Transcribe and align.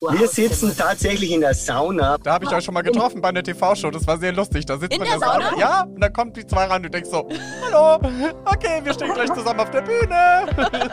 Wow, 0.00 0.16
Wir 0.16 0.28
sitzen 0.28 0.76
tatsächlich 0.76 1.32
in 1.32 1.40
der 1.40 1.54
Sauna. 1.54 2.18
Da 2.18 2.34
habe 2.34 2.44
ich 2.44 2.52
euch 2.52 2.62
schon 2.64 2.74
mal 2.74 2.82
getroffen 2.82 3.20
bei 3.20 3.30
einer 3.30 3.42
TV-Show. 3.42 3.90
Das 3.90 4.06
war 4.06 4.16
sehr 4.16 4.30
lustig. 4.32 4.64
Da 4.64 4.78
sitzt 4.78 4.92
in 4.92 5.00
man 5.00 5.08
der 5.08 5.18
Sauna? 5.18 5.50
Sauna. 5.50 5.58
Ja, 5.58 5.80
und 5.82 6.00
dann 6.00 6.12
kommen 6.12 6.32
die 6.32 6.46
zwei 6.46 6.66
ran 6.66 6.76
und 6.76 6.82
du 6.84 6.90
denkst 6.90 7.10
so, 7.10 7.28
hallo, 7.64 7.94
okay, 8.44 8.80
wir 8.84 8.94
stehen 8.94 9.12
gleich 9.12 9.32
zusammen 9.34 9.58
auf 9.58 9.72
der 9.72 9.80
Bühne. 9.80 10.46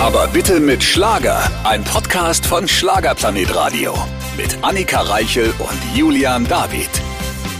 Aber 0.00 0.28
bitte 0.28 0.60
mit 0.60 0.84
Schlager. 0.84 1.40
Ein 1.64 1.82
Podcast 1.82 2.46
von 2.46 2.68
Schlagerplanet 2.68 3.52
Radio. 3.52 3.94
Mit 4.36 4.56
Annika 4.62 5.00
Reichel 5.00 5.52
und 5.58 5.96
Julian 5.96 6.46
David. 6.46 6.88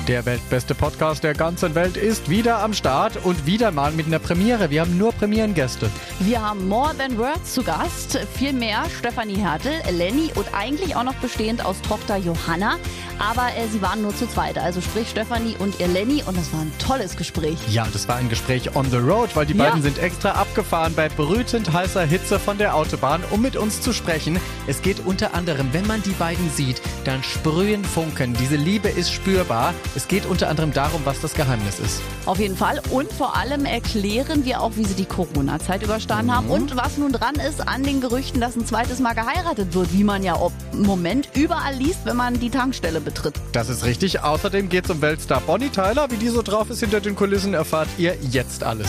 Der 0.09 0.27
weltbeste 0.27 0.75
Podcast 0.75 1.23
der 1.23 1.33
ganzen 1.33 1.77
Welt 1.77 1.97
ist 1.97 2.29
wieder 2.29 2.59
am 2.61 2.75
Start 2.75 3.25
und 3.25 3.47
wieder 3.47 3.71
mal 3.71 3.93
mit 3.93 4.07
einer 4.07 4.19
Premiere. 4.19 4.69
Wir 4.69 4.81
haben 4.81 4.99
nur 4.99 5.13
Premierengäste. 5.13 5.89
Wir 6.19 6.43
haben 6.43 6.67
More 6.67 6.93
Than 6.97 7.17
Words 7.19 7.55
zu 7.55 7.63
Gast, 7.63 8.19
viel 8.35 8.53
mehr 8.53 8.83
Stefanie 8.99 9.37
Hertel, 9.37 9.73
Lenny 9.93 10.33
und 10.35 10.47
eigentlich 10.55 10.97
auch 10.97 11.05
noch 11.05 11.15
bestehend 11.15 11.65
aus 11.65 11.81
Tochter 11.83 12.17
Johanna. 12.17 12.79
Aber 13.21 13.47
äh, 13.57 13.69
sie 13.71 13.81
waren 13.81 14.03
nur 14.03 14.15
zu 14.17 14.27
zweit, 14.29 14.59
also 14.59 14.81
sprich 14.81 15.09
Stefanie 15.09 15.55
und 15.61 15.79
ihr 15.79 15.87
Lenny 15.87 16.25
und 16.27 16.37
das 16.37 16.53
war 16.53 16.63
ein 16.63 16.73
tolles 16.81 17.17
Gespräch. 17.17 17.57
Ja, 17.71 17.87
das 17.93 18.09
war 18.09 18.17
ein 18.17 18.29
Gespräch 18.29 18.75
on 18.75 18.91
the 18.91 18.97
road, 18.97 19.31
weil 19.37 19.47
die 19.47 19.55
Ja. 19.55 19.67
beiden 19.67 19.83
sind 19.83 19.99
extra 19.99 20.33
abgefahren 20.33 20.95
bei 20.97 21.09
brütend 21.11 21.73
heißer 21.73 22.03
Hitze 22.03 22.41
von 22.41 22.59
der 22.59 22.75
Autobahn, 22.75 23.23
um 23.31 23.41
mit 23.41 23.55
uns 23.57 23.81
zu 23.81 23.93
sprechen. 23.93 24.41
Es 24.67 24.83
geht 24.83 25.07
unter 25.07 25.35
anderem, 25.35 25.69
wenn 25.73 25.87
man 25.87 26.03
die 26.03 26.11
beiden 26.11 26.51
sieht, 26.51 26.83
dann 27.05 27.23
sprühen 27.23 27.85
Funken. 27.85 28.35
Diese 28.35 28.57
Liebe 28.57 28.89
ist 28.89 29.13
spürbar. 29.13 29.73
Es 29.95 30.09
geht 30.09 30.25
unter 30.25 30.49
anderem 30.49 30.73
darum, 30.73 31.03
was 31.05 31.21
das 31.21 31.35
Geheimnis 31.35 31.79
ist. 31.79 32.01
Auf 32.25 32.39
jeden 32.39 32.57
Fall. 32.57 32.81
Und 32.91 33.13
vor 33.13 33.37
allem 33.37 33.67
erklären 33.67 34.45
wir 34.45 34.63
auch, 34.63 34.73
wie 34.77 34.85
sie 34.85 34.95
die 34.95 35.05
Corona-Zeit 35.05 35.83
überstanden 35.83 36.35
haben 36.35 36.49
und 36.49 36.77
was 36.77 36.97
nun 36.97 37.13
dran 37.13 37.35
ist 37.35 37.67
an 37.69 37.83
den 37.83 38.01
Gerüchten, 38.01 38.41
dass 38.41 38.57
ein 38.57 38.65
zweites 38.65 39.01
Mal 39.01 39.15
geheiratet 39.15 39.75
wird, 39.75 39.93
wie 39.93 40.05
man 40.05 40.23
ja 40.23 40.39
im 40.73 40.83
Moment 40.83 41.29
überall 41.35 41.75
liest, 41.75 42.01
wenn 42.05 42.17
man 42.17 42.41
die 42.41 42.51
Tankstelle 42.51 43.01
betritt. 43.01 43.35
Das 43.53 43.69
ist 43.69 43.85
richtig. 43.85 44.21
Außerdem 44.21 44.69
geht 44.69 44.87
es 44.87 44.91
um 44.91 45.03
Weltstar 45.03 45.41
Bonnie 45.43 45.69
Tyler. 45.69 46.11
Wie 46.11 46.17
die 46.17 46.29
so 46.29 46.43
drauf 46.43 46.71
ist 46.71 46.81
hinter 46.81 47.01
den 47.01 47.15
Kulissen, 47.15 47.53
erfahrt 47.53 47.89
ihr 47.99 48.17
jetzt 48.31 48.65
alles. 48.65 48.89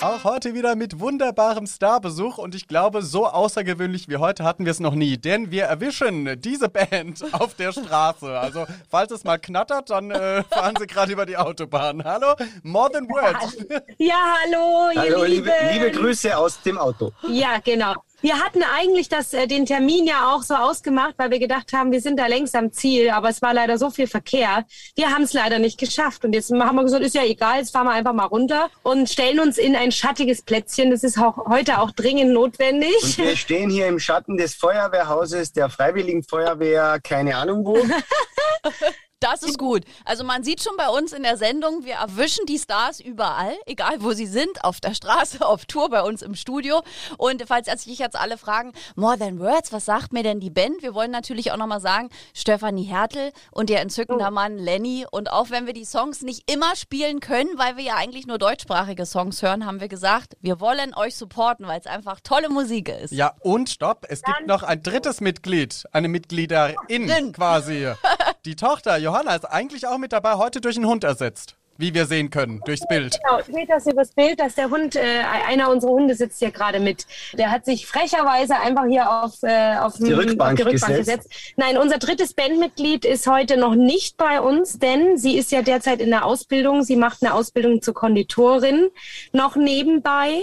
Auch 0.00 0.24
heute 0.24 0.54
wieder 0.54 0.76
mit 0.76 1.00
wunderbarem 1.00 1.66
Starbesuch 1.66 2.36
und 2.38 2.54
ich 2.54 2.68
glaube, 2.68 3.02
so 3.02 3.26
außergewöhnlich 3.26 4.08
wie 4.08 4.16
heute 4.16 4.44
hatten 4.44 4.64
wir 4.64 4.72
es 4.72 4.80
noch 4.80 4.94
nie, 4.94 5.16
denn 5.16 5.50
wir 5.50 5.64
erwischen 5.64 6.40
diese 6.40 6.68
Band 6.68 7.24
auf 7.32 7.54
der 7.54 7.72
Straße. 7.72 8.38
Also, 8.38 8.66
falls 8.90 9.12
es 9.12 9.24
mal 9.24 9.38
knattert, 9.38 9.90
dann 9.90 10.10
äh, 10.10 10.42
fahren 10.44 10.74
sie 10.78 10.86
gerade 10.86 11.12
über 11.12 11.24
die 11.24 11.36
Autobahn. 11.36 12.04
Hallo, 12.04 12.34
More 12.62 12.90
Than 12.90 13.08
Words. 13.08 13.56
Ja, 13.98 14.34
hallo, 14.42 14.90
ihr 14.94 15.00
Hallo, 15.00 15.24
liebe, 15.24 15.52
liebe 15.72 15.90
Grüße 15.90 16.36
aus 16.36 16.60
dem 16.62 16.76
Auto. 16.76 17.12
Ja, 17.28 17.58
genau. 17.64 17.94
Wir 18.24 18.38
hatten 18.38 18.62
eigentlich 18.62 19.10
das, 19.10 19.34
äh, 19.34 19.46
den 19.46 19.66
Termin 19.66 20.06
ja 20.06 20.32
auch 20.32 20.42
so 20.42 20.54
ausgemacht, 20.54 21.12
weil 21.18 21.30
wir 21.30 21.38
gedacht 21.38 21.74
haben, 21.74 21.92
wir 21.92 22.00
sind 22.00 22.18
da 22.18 22.26
längst 22.26 22.56
am 22.56 22.72
Ziel, 22.72 23.10
aber 23.10 23.28
es 23.28 23.42
war 23.42 23.52
leider 23.52 23.76
so 23.76 23.90
viel 23.90 24.06
Verkehr. 24.06 24.64
Wir 24.96 25.10
haben 25.10 25.24
es 25.24 25.34
leider 25.34 25.58
nicht 25.58 25.78
geschafft. 25.78 26.24
Und 26.24 26.32
jetzt 26.32 26.50
haben 26.50 26.74
wir 26.74 26.84
gesagt, 26.84 27.04
ist 27.04 27.14
ja 27.14 27.22
egal, 27.22 27.58
jetzt 27.58 27.72
fahren 27.72 27.84
wir 27.84 27.92
einfach 27.92 28.14
mal 28.14 28.24
runter 28.24 28.70
und 28.82 29.10
stellen 29.10 29.40
uns 29.40 29.58
in 29.58 29.76
ein 29.76 29.92
schattiges 29.92 30.40
Plätzchen. 30.40 30.90
Das 30.90 31.04
ist 31.04 31.18
auch 31.18 31.36
heute 31.50 31.80
auch 31.80 31.90
dringend 31.90 32.32
notwendig. 32.32 32.96
Und 33.02 33.18
wir 33.18 33.36
stehen 33.36 33.68
hier 33.68 33.88
im 33.88 33.98
Schatten 33.98 34.38
des 34.38 34.54
Feuerwehrhauses 34.54 35.52
der 35.52 35.68
Freiwilligen 35.68 36.22
Feuerwehr, 36.22 37.00
keine 37.02 37.36
Ahnung 37.36 37.66
wo. 37.66 37.76
Das 39.24 39.42
ist 39.42 39.56
gut. 39.58 39.84
Also 40.04 40.22
man 40.22 40.44
sieht 40.44 40.62
schon 40.62 40.76
bei 40.76 40.88
uns 40.90 41.14
in 41.14 41.22
der 41.22 41.38
Sendung, 41.38 41.86
wir 41.86 41.94
erwischen 41.94 42.44
die 42.44 42.58
Stars 42.58 43.00
überall, 43.00 43.56
egal 43.64 44.02
wo 44.02 44.12
sie 44.12 44.26
sind, 44.26 44.62
auf 44.62 44.80
der 44.80 44.92
Straße, 44.92 45.44
auf 45.46 45.64
Tour, 45.64 45.88
bei 45.88 46.02
uns 46.02 46.20
im 46.20 46.34
Studio. 46.34 46.82
Und 47.16 47.42
falls 47.46 47.68
sich 47.84 47.98
jetzt 47.98 48.16
alle 48.16 48.36
fragen, 48.36 48.72
More 48.96 49.18
Than 49.18 49.40
Words, 49.40 49.72
was 49.72 49.86
sagt 49.86 50.12
mir 50.12 50.22
denn 50.22 50.40
die 50.40 50.50
Band? 50.50 50.82
Wir 50.82 50.92
wollen 50.92 51.10
natürlich 51.10 51.52
auch 51.52 51.56
nochmal 51.56 51.80
sagen, 51.80 52.10
Stefanie 52.34 52.84
Hertel 52.84 53.32
und 53.50 53.70
ihr 53.70 53.80
entzückender 53.80 54.30
Mann 54.30 54.58
Lenny. 54.58 55.06
Und 55.10 55.32
auch 55.32 55.48
wenn 55.48 55.64
wir 55.64 55.72
die 55.72 55.86
Songs 55.86 56.20
nicht 56.20 56.50
immer 56.50 56.76
spielen 56.76 57.20
können, 57.20 57.56
weil 57.56 57.78
wir 57.78 57.84
ja 57.84 57.94
eigentlich 57.94 58.26
nur 58.26 58.36
deutschsprachige 58.36 59.06
Songs 59.06 59.40
hören, 59.40 59.64
haben 59.64 59.80
wir 59.80 59.88
gesagt, 59.88 60.36
wir 60.42 60.60
wollen 60.60 60.94
euch 60.94 61.16
supporten, 61.16 61.66
weil 61.66 61.80
es 61.80 61.86
einfach 61.86 62.20
tolle 62.20 62.50
Musik 62.50 62.90
ist. 62.90 63.12
Ja, 63.12 63.32
und 63.40 63.70
stopp, 63.70 64.04
es 64.06 64.20
gibt 64.20 64.46
noch 64.46 64.62
ein 64.62 64.82
drittes 64.82 65.22
Mitglied, 65.22 65.84
eine 65.92 66.08
Mitgliederin 66.08 67.32
quasi. 67.32 67.88
Die 68.44 68.56
Tochter 68.56 68.98
Johanna 68.98 69.34
ist 69.34 69.46
eigentlich 69.46 69.86
auch 69.86 69.96
mit 69.96 70.12
dabei, 70.12 70.34
heute 70.34 70.60
durch 70.60 70.76
einen 70.76 70.86
Hund 70.86 71.02
ersetzt. 71.02 71.56
Wie 71.76 71.92
wir 71.92 72.06
sehen 72.06 72.30
können, 72.30 72.60
durchs 72.64 72.86
Bild. 72.86 73.18
Genau, 73.24 73.42
seht 73.42 73.68
das 73.68 73.86
übers 73.86 74.12
Bild, 74.12 74.38
dass 74.38 74.54
der 74.54 74.70
Hund, 74.70 74.94
äh, 74.94 75.00
einer 75.48 75.70
unserer 75.70 75.90
Hunde 75.90 76.14
sitzt 76.14 76.38
hier 76.38 76.52
gerade 76.52 76.78
mit. 76.78 77.04
Der 77.32 77.50
hat 77.50 77.64
sich 77.64 77.86
frecherweise 77.86 78.56
einfach 78.60 78.84
hier 78.88 79.10
auf, 79.10 79.42
äh, 79.42 79.76
auf, 79.78 79.94
Die 79.96 80.04
dem- 80.04 80.18
Rückbank 80.18 80.52
auf 80.52 80.56
die 80.68 80.72
Rückbank 80.74 80.96
gesetzt. 80.98 81.28
gesetzt. 81.30 81.52
Nein, 81.56 81.76
unser 81.76 81.98
drittes 81.98 82.32
Bandmitglied 82.34 83.04
ist 83.04 83.26
heute 83.26 83.56
noch 83.56 83.74
nicht 83.74 84.16
bei 84.16 84.40
uns, 84.40 84.78
denn 84.78 85.18
sie 85.18 85.36
ist 85.36 85.50
ja 85.50 85.62
derzeit 85.62 86.00
in 86.00 86.10
der 86.10 86.24
Ausbildung. 86.24 86.84
Sie 86.84 86.94
macht 86.96 87.22
eine 87.22 87.34
Ausbildung 87.34 87.82
zur 87.82 87.94
Konditorin 87.94 88.88
noch 89.32 89.56
nebenbei. 89.56 90.42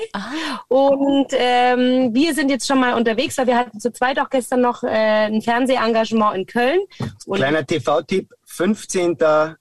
Und 0.67 1.27
ähm, 1.31 2.13
wir 2.13 2.33
sind 2.33 2.49
jetzt 2.49 2.67
schon 2.67 2.79
mal 2.79 2.93
unterwegs, 2.93 3.37
weil 3.37 3.47
wir 3.47 3.57
hatten 3.57 3.79
zu 3.79 3.91
zweit 3.93 4.19
auch 4.19 4.29
gestern 4.29 4.61
noch 4.61 4.83
äh, 4.83 4.87
ein 5.27 5.41
Fernsehengagement 5.41 6.35
in 6.35 6.45
Köln. 6.45 6.79
Und 7.25 7.37
Kleiner 7.37 7.65
TV-Tipp, 7.65 8.33
15. 8.45 9.17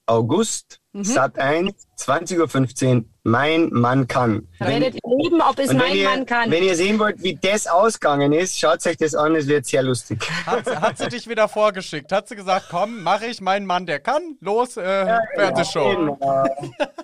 August, 0.07 0.80
Mhm. 0.93 1.05
Sat 1.05 1.39
1, 1.39 1.73
20.15 1.97 2.97
Uhr, 2.97 3.05
Mein 3.23 3.69
Mann 3.71 4.09
kann. 4.09 4.49
werdet 4.59 4.95
ihr 4.97 5.01
erleben, 5.05 5.41
ob 5.41 5.57
es 5.61 5.73
mein 5.73 5.95
ihr, 5.95 6.09
Mann 6.09 6.27
kann. 6.27 6.51
wenn 6.51 6.65
ihr 6.65 6.75
sehen 6.75 6.99
wollt, 6.99 7.23
wie 7.23 7.37
das 7.41 7.69
ausgegangen 7.69 8.33
ist, 8.33 8.59
schaut 8.59 8.85
euch 8.85 8.97
das 8.97 9.15
an, 9.15 9.37
es 9.37 9.47
wird 9.47 9.67
sehr 9.67 9.85
lustig. 9.85 10.19
Hat, 10.47 10.65
sie- 10.67 10.77
hat 10.77 10.99
sie 10.99 11.09
dich 11.09 11.29
wieder 11.29 11.47
vorgeschickt? 11.47 12.11
Hat 12.11 12.27
sie 12.29 12.35
gesagt, 12.35 12.67
komm, 12.71 13.05
mache 13.05 13.27
ich, 13.27 13.41
mein 13.41 13.67
Mann, 13.67 13.87
der 13.87 14.01
kann, 14.01 14.37
los, 14.41 14.77
äh, 14.79 15.17
Fernsehshow. 15.37 15.91
Genau. 15.95 16.45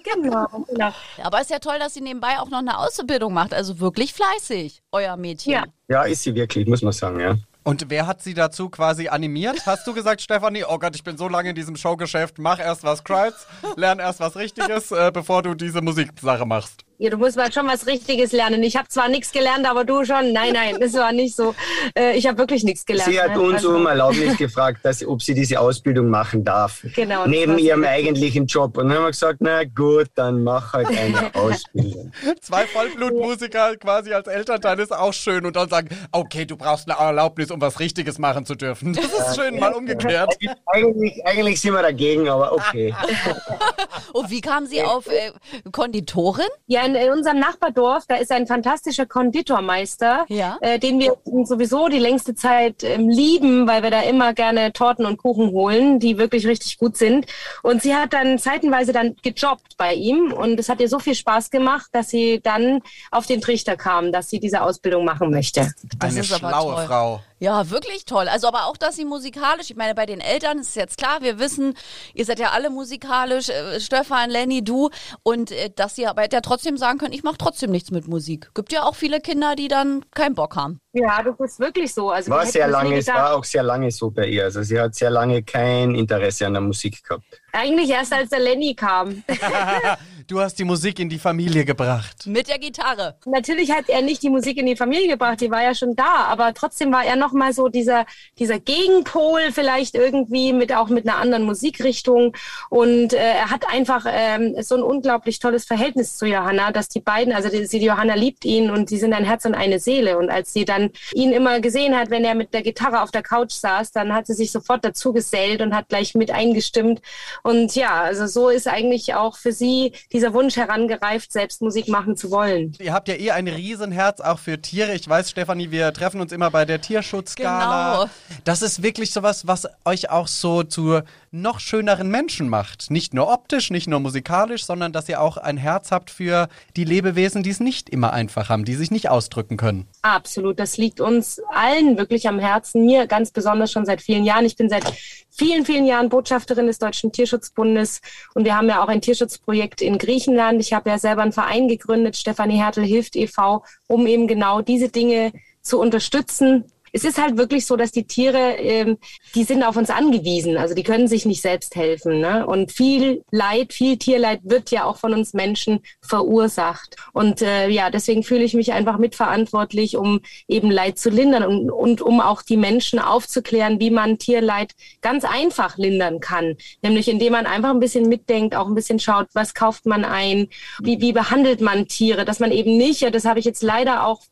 Genau, 0.02 0.46
genau. 0.68 0.92
Aber 1.22 1.36
es 1.38 1.42
ist 1.44 1.50
ja 1.50 1.58
toll, 1.60 1.78
dass 1.78 1.94
sie 1.94 2.00
nebenbei 2.00 2.38
auch 2.40 2.48
noch 2.50 2.58
eine 2.58 2.78
Ausbildung 2.78 3.34
macht. 3.34 3.54
Also 3.54 3.78
wirklich 3.78 4.12
fleißig, 4.14 4.82
euer 4.90 5.16
Mädchen. 5.16 5.52
Ja. 5.52 5.64
Ja, 5.88 6.02
ist 6.02 6.24
sie 6.24 6.34
wirklich, 6.34 6.66
muss 6.66 6.82
man 6.82 6.92
sagen, 6.92 7.20
ja. 7.20 7.36
Und 7.66 7.90
wer 7.90 8.06
hat 8.06 8.22
sie 8.22 8.32
dazu 8.32 8.68
quasi 8.70 9.08
animiert? 9.08 9.66
Hast 9.66 9.88
du 9.88 9.92
gesagt, 9.92 10.20
Stefanie, 10.22 10.62
oh 10.64 10.78
Gott, 10.78 10.94
ich 10.94 11.02
bin 11.02 11.16
so 11.16 11.28
lange 11.28 11.48
in 11.50 11.56
diesem 11.56 11.74
Showgeschäft, 11.74 12.38
mach 12.38 12.60
erst 12.60 12.84
was 12.84 13.02
Kreuz, 13.02 13.48
lern 13.74 13.98
erst 13.98 14.20
was 14.20 14.36
Richtiges, 14.36 14.92
äh, 14.92 15.10
bevor 15.12 15.42
du 15.42 15.54
diese 15.54 15.82
Musiksache 15.82 16.46
machst. 16.46 16.85
Ja, 16.98 17.10
du 17.10 17.18
musst 17.18 17.36
mal 17.36 17.52
schon 17.52 17.66
was 17.66 17.86
Richtiges 17.86 18.32
lernen. 18.32 18.62
Ich 18.62 18.76
habe 18.76 18.88
zwar 18.88 19.08
nichts 19.08 19.30
gelernt, 19.30 19.68
aber 19.68 19.84
du 19.84 20.04
schon. 20.04 20.32
Nein, 20.32 20.54
nein, 20.54 20.76
das 20.80 20.94
war 20.94 21.12
nicht 21.12 21.36
so. 21.36 21.54
Äh, 21.94 22.16
ich 22.16 22.26
habe 22.26 22.38
wirklich 22.38 22.64
nichts 22.64 22.86
gelernt. 22.86 23.10
Sie 23.12 23.20
hat 23.20 23.32
ne? 23.36 23.40
uns 23.40 23.56
Also- 23.56 23.76
um 23.76 23.86
Erlaubnis 23.86 24.36
gefragt, 24.38 24.80
dass, 24.82 25.06
ob 25.06 25.22
sie 25.22 25.34
diese 25.34 25.60
Ausbildung 25.60 26.08
machen 26.08 26.42
darf. 26.44 26.82
Genau, 26.94 27.26
Neben 27.26 27.58
ihrem 27.58 27.84
eigentlichen 27.84 28.46
Job. 28.46 28.78
Und 28.78 28.88
dann 28.88 28.96
haben 28.96 29.04
wir 29.04 29.10
gesagt, 29.10 29.40
na 29.40 29.64
gut, 29.64 30.06
dann 30.14 30.42
mach 30.42 30.72
halt 30.72 30.88
eine 30.88 31.34
Ausbildung. 31.34 32.12
Zwei 32.40 32.66
Vollblutmusiker 32.66 33.76
quasi 33.76 34.14
als 34.14 34.26
Elternteil 34.26 34.78
ist 34.80 34.92
auch 34.92 35.12
schön 35.12 35.44
und 35.44 35.56
dann 35.56 35.68
sagen, 35.68 35.88
okay, 36.12 36.46
du 36.46 36.56
brauchst 36.56 36.88
eine 36.90 36.98
Erlaubnis, 36.98 37.50
um 37.50 37.60
was 37.60 37.78
Richtiges 37.78 38.18
machen 38.18 38.46
zu 38.46 38.54
dürfen. 38.54 38.94
Das 38.94 39.04
ist 39.06 39.36
schön, 39.36 39.58
mal 39.58 39.72
umgekehrt. 39.74 40.34
Eigentlich, 40.66 41.26
eigentlich 41.26 41.60
sind 41.60 41.74
wir 41.74 41.82
dagegen, 41.82 42.28
aber 42.28 42.52
okay. 42.52 42.94
Und 44.12 44.30
wie 44.30 44.40
kam 44.40 44.66
sie 44.66 44.82
auf 44.82 45.06
äh, 45.08 45.32
Konditorin? 45.72 46.46
Ja, 46.66 46.85
in, 46.86 46.94
in 46.94 47.10
unserem 47.12 47.38
Nachbardorf, 47.38 48.04
da 48.08 48.16
ist 48.16 48.30
ein 48.32 48.46
fantastischer 48.46 49.06
Konditormeister, 49.06 50.24
Ja. 50.28 50.58
äh, 50.60 50.78
den 50.78 50.98
wir 51.00 51.16
sowieso 51.44 51.88
die 51.88 51.98
längste 51.98 52.34
Zeit 52.34 52.82
ähm, 52.84 53.08
lieben, 53.08 53.66
weil 53.66 53.82
wir 53.82 53.90
da 53.90 54.00
immer 54.02 54.32
gerne 54.34 54.72
Torten 54.72 55.06
und 55.06 55.16
Kuchen 55.18 55.50
holen, 55.50 55.98
die 55.98 56.18
wirklich 56.18 56.46
richtig 56.46 56.78
gut 56.78 56.96
sind. 56.96 57.26
Und 57.62 57.82
sie 57.82 57.94
hat 57.94 58.12
dann 58.12 58.38
zeitenweise 58.38 58.92
dann 58.92 59.16
gejobbt 59.22 59.76
bei 59.76 59.94
ihm 59.94 60.32
und 60.32 60.58
es 60.58 60.68
hat 60.68 60.80
ihr 60.80 60.88
so 60.88 60.98
viel 60.98 61.14
Spaß 61.14 61.50
gemacht, 61.50 61.86
dass 61.92 62.08
sie 62.08 62.40
dann 62.42 62.80
auf 63.10 63.26
den 63.26 63.40
Trichter 63.40 63.76
kam, 63.76 64.12
dass 64.12 64.30
sie 64.30 64.40
diese 64.40 64.62
Ausbildung 64.62 65.04
machen 65.04 65.30
möchte. 65.30 65.72
Das 65.98 66.10
Eine 66.10 66.20
ist 66.20 66.32
aber 66.32 66.48
schlaue 66.50 66.74
toll. 66.74 66.84
Frau. 66.86 67.20
Ja, 67.38 67.70
wirklich 67.70 68.06
toll. 68.06 68.28
Also 68.28 68.48
aber 68.48 68.66
auch, 68.66 68.78
dass 68.78 68.96
sie 68.96 69.04
musikalisch, 69.04 69.70
ich 69.70 69.76
meine, 69.76 69.94
bei 69.94 70.06
den 70.06 70.20
Eltern 70.20 70.58
ist 70.58 70.74
jetzt 70.74 70.96
klar, 70.96 71.20
wir 71.20 71.38
wissen, 71.38 71.74
ihr 72.14 72.24
seid 72.24 72.38
ja 72.38 72.50
alle 72.50 72.70
musikalisch, 72.70 73.50
äh, 73.50 73.78
Stefan, 73.78 74.30
Lenny, 74.30 74.64
du, 74.64 74.88
und 75.22 75.50
äh, 75.50 75.70
dass 75.74 75.96
sie 75.96 76.06
aber 76.06 76.30
ja 76.32 76.40
trotzdem 76.40 76.78
sagen 76.78 76.98
können, 76.98 77.12
ich 77.12 77.24
mache 77.24 77.36
trotzdem 77.36 77.70
nichts 77.70 77.90
mit 77.90 78.08
Musik. 78.08 78.50
Gibt 78.54 78.72
ja 78.72 78.84
auch 78.84 78.94
viele 78.94 79.20
Kinder, 79.20 79.54
die 79.54 79.68
dann 79.68 80.04
keinen 80.12 80.34
Bock 80.34 80.56
haben. 80.56 80.80
Ja, 80.92 81.22
das 81.22 81.38
ist 81.40 81.60
wirklich 81.60 81.92
so. 81.92 82.10
Also 82.10 82.30
War 82.30 82.46
sehr 82.46 82.68
lange, 82.68 82.96
es 82.96 83.08
war 83.08 83.36
auch 83.36 83.44
sehr 83.44 83.62
lange 83.62 83.90
so 83.90 84.10
bei 84.10 84.26
ihr. 84.28 84.44
Also 84.44 84.62
sie 84.62 84.80
hat 84.80 84.94
sehr 84.94 85.10
lange 85.10 85.42
kein 85.42 85.94
Interesse 85.94 86.46
an 86.46 86.54
der 86.54 86.62
Musik 86.62 87.04
gehabt. 87.04 87.42
Eigentlich 87.52 87.90
erst 87.90 88.14
als 88.14 88.30
der 88.30 88.40
Lenny 88.40 88.74
kam. 88.74 89.22
Du 90.28 90.40
hast 90.40 90.58
die 90.58 90.64
Musik 90.64 90.98
in 90.98 91.08
die 91.08 91.20
Familie 91.20 91.64
gebracht. 91.64 92.26
Mit 92.26 92.48
der 92.48 92.58
Gitarre. 92.58 93.16
Natürlich 93.26 93.70
hat 93.70 93.88
er 93.88 94.02
nicht 94.02 94.24
die 94.24 94.30
Musik 94.30 94.56
in 94.56 94.66
die 94.66 94.74
Familie 94.74 95.06
gebracht, 95.06 95.40
die 95.40 95.52
war 95.52 95.62
ja 95.62 95.72
schon 95.72 95.94
da, 95.94 96.24
aber 96.26 96.52
trotzdem 96.52 96.90
war 96.90 97.04
er 97.04 97.14
nochmal 97.14 97.52
so 97.52 97.68
dieser, 97.68 98.06
dieser 98.36 98.58
Gegenpol 98.58 99.52
vielleicht 99.52 99.94
irgendwie 99.94 100.52
mit 100.52 100.74
auch 100.74 100.88
mit 100.88 101.08
einer 101.08 101.18
anderen 101.18 101.44
Musikrichtung 101.44 102.36
und 102.70 103.12
äh, 103.12 103.18
er 103.18 103.50
hat 103.50 103.68
einfach 103.72 104.04
ähm, 104.08 104.56
so 104.62 104.74
ein 104.74 104.82
unglaublich 104.82 105.38
tolles 105.38 105.64
Verhältnis 105.64 106.16
zu 106.16 106.26
Johanna, 106.26 106.72
dass 106.72 106.88
die 106.88 107.00
beiden, 107.00 107.32
also 107.32 107.48
die, 107.48 107.68
die 107.68 107.84
Johanna 107.84 108.14
liebt 108.14 108.44
ihn 108.44 108.70
und 108.70 108.90
die 108.90 108.98
sind 108.98 109.12
ein 109.12 109.24
Herz 109.24 109.44
und 109.44 109.54
eine 109.54 109.78
Seele 109.78 110.18
und 110.18 110.28
als 110.28 110.52
sie 110.52 110.64
dann 110.64 110.90
ihn 111.14 111.30
immer 111.30 111.60
gesehen 111.60 111.96
hat, 111.96 112.10
wenn 112.10 112.24
er 112.24 112.34
mit 112.34 112.52
der 112.52 112.62
Gitarre 112.62 113.02
auf 113.02 113.12
der 113.12 113.22
Couch 113.22 113.52
saß, 113.52 113.92
dann 113.92 114.12
hat 114.12 114.26
sie 114.26 114.34
sich 114.34 114.50
sofort 114.50 114.84
dazu 114.84 115.12
gesellt 115.12 115.62
und 115.62 115.72
hat 115.72 115.88
gleich 115.88 116.16
mit 116.16 116.32
eingestimmt 116.32 117.00
und 117.44 117.76
ja, 117.76 118.00
also 118.00 118.26
so 118.26 118.48
ist 118.48 118.66
eigentlich 118.66 119.14
auch 119.14 119.36
für 119.36 119.52
sie 119.52 119.92
dieser 120.16 120.32
Wunsch 120.32 120.56
herangereift, 120.56 121.30
selbst 121.30 121.60
Musik 121.60 121.88
machen 121.88 122.16
zu 122.16 122.30
wollen. 122.30 122.72
Ihr 122.80 122.94
habt 122.94 123.06
ja 123.08 123.16
eh 123.16 123.32
ein 123.32 123.48
Riesenherz 123.48 124.20
auch 124.20 124.38
für 124.38 124.62
Tiere. 124.62 124.94
Ich 124.94 125.06
weiß, 125.06 125.30
Stefanie, 125.30 125.70
wir 125.70 125.92
treffen 125.92 126.22
uns 126.22 126.32
immer 126.32 126.50
bei 126.50 126.64
der 126.64 126.80
Tierschutzgala. 126.80 127.96
Genau. 128.04 128.10
Das 128.44 128.62
ist 128.62 128.82
wirklich 128.82 129.10
sowas, 129.10 129.46
was 129.46 129.68
euch 129.84 130.08
auch 130.08 130.26
so 130.26 130.62
zu 130.62 131.02
noch 131.42 131.60
schöneren 131.60 132.08
Menschen 132.10 132.48
macht. 132.48 132.90
Nicht 132.90 133.14
nur 133.14 133.32
optisch, 133.32 133.70
nicht 133.70 133.86
nur 133.86 134.00
musikalisch, 134.00 134.64
sondern 134.64 134.92
dass 134.92 135.08
ihr 135.08 135.20
auch 135.20 135.36
ein 135.36 135.56
Herz 135.56 135.90
habt 135.90 136.10
für 136.10 136.48
die 136.76 136.84
Lebewesen, 136.84 137.42
die 137.42 137.50
es 137.50 137.60
nicht 137.60 137.88
immer 137.90 138.12
einfach 138.12 138.48
haben, 138.48 138.64
die 138.64 138.74
sich 138.74 138.90
nicht 138.90 139.08
ausdrücken 139.08 139.56
können. 139.56 139.86
Absolut, 140.02 140.58
das 140.58 140.76
liegt 140.76 141.00
uns 141.00 141.40
allen 141.52 141.98
wirklich 141.98 142.28
am 142.28 142.38
Herzen. 142.38 142.86
Mir 142.86 143.06
ganz 143.06 143.30
besonders 143.30 143.72
schon 143.72 143.84
seit 143.84 144.02
vielen 144.02 144.24
Jahren. 144.24 144.44
Ich 144.44 144.56
bin 144.56 144.68
seit 144.68 144.84
vielen, 145.30 145.64
vielen 145.64 145.86
Jahren 145.86 146.08
Botschafterin 146.08 146.66
des 146.66 146.78
Deutschen 146.78 147.12
Tierschutzbundes 147.12 148.00
und 148.34 148.44
wir 148.44 148.56
haben 148.56 148.68
ja 148.68 148.82
auch 148.82 148.88
ein 148.88 149.00
Tierschutzprojekt 149.00 149.82
in 149.82 149.98
Griechenland. 149.98 150.60
Ich 150.60 150.72
habe 150.72 150.90
ja 150.90 150.98
selber 150.98 151.22
einen 151.22 151.32
Verein 151.32 151.68
gegründet, 151.68 152.16
Stefanie 152.16 152.56
Hertel 152.56 152.84
hilft 152.84 153.16
e.V., 153.16 153.64
um 153.86 154.06
eben 154.06 154.26
genau 154.26 154.62
diese 154.62 154.88
Dinge 154.88 155.32
zu 155.60 155.80
unterstützen, 155.80 156.64
es 156.96 157.04
ist 157.04 157.20
halt 157.20 157.36
wirklich 157.36 157.66
so, 157.66 157.76
dass 157.76 157.92
die 157.92 158.06
Tiere, 158.06 158.56
ähm, 158.56 158.96
die 159.34 159.44
sind 159.44 159.62
auf 159.62 159.76
uns 159.76 159.90
angewiesen. 159.90 160.56
Also 160.56 160.74
die 160.74 160.82
können 160.82 161.08
sich 161.08 161.26
nicht 161.26 161.42
selbst 161.42 161.76
helfen. 161.76 162.20
Ne? 162.20 162.46
Und 162.46 162.72
viel 162.72 163.22
Leid, 163.30 163.74
viel 163.74 163.98
Tierleid 163.98 164.40
wird 164.44 164.70
ja 164.70 164.84
auch 164.84 164.96
von 164.96 165.12
uns 165.12 165.34
Menschen 165.34 165.80
verursacht. 166.00 166.96
Und 167.12 167.42
äh, 167.42 167.68
ja, 167.68 167.90
deswegen 167.90 168.22
fühle 168.22 168.44
ich 168.44 168.54
mich 168.54 168.72
einfach 168.72 168.96
mitverantwortlich, 168.96 169.98
um 169.98 170.22
eben 170.48 170.70
Leid 170.70 170.98
zu 170.98 171.10
lindern 171.10 171.42
und, 171.42 171.70
und 171.70 172.00
um 172.00 172.22
auch 172.22 172.40
die 172.40 172.56
Menschen 172.56 172.98
aufzuklären, 172.98 173.78
wie 173.78 173.90
man 173.90 174.16
Tierleid 174.16 174.72
ganz 175.02 175.26
einfach 175.26 175.76
lindern 175.76 176.20
kann. 176.20 176.56
Nämlich 176.80 177.08
indem 177.08 177.32
man 177.32 177.44
einfach 177.44 177.70
ein 177.70 177.80
bisschen 177.80 178.08
mitdenkt, 178.08 178.56
auch 178.56 178.68
ein 178.68 178.74
bisschen 178.74 179.00
schaut, 179.00 179.26
was 179.34 179.52
kauft 179.52 179.84
man 179.84 180.06
ein, 180.06 180.48
wie, 180.82 180.98
wie 181.02 181.12
behandelt 181.12 181.60
man 181.60 181.88
Tiere, 181.88 182.24
dass 182.24 182.40
man 182.40 182.52
eben 182.52 182.78
nicht, 182.78 183.02
ja, 183.02 183.10
das 183.10 183.26
habe 183.26 183.38
ich 183.38 183.44
jetzt 183.44 183.62
leider 183.62 184.06
auch 184.06 184.22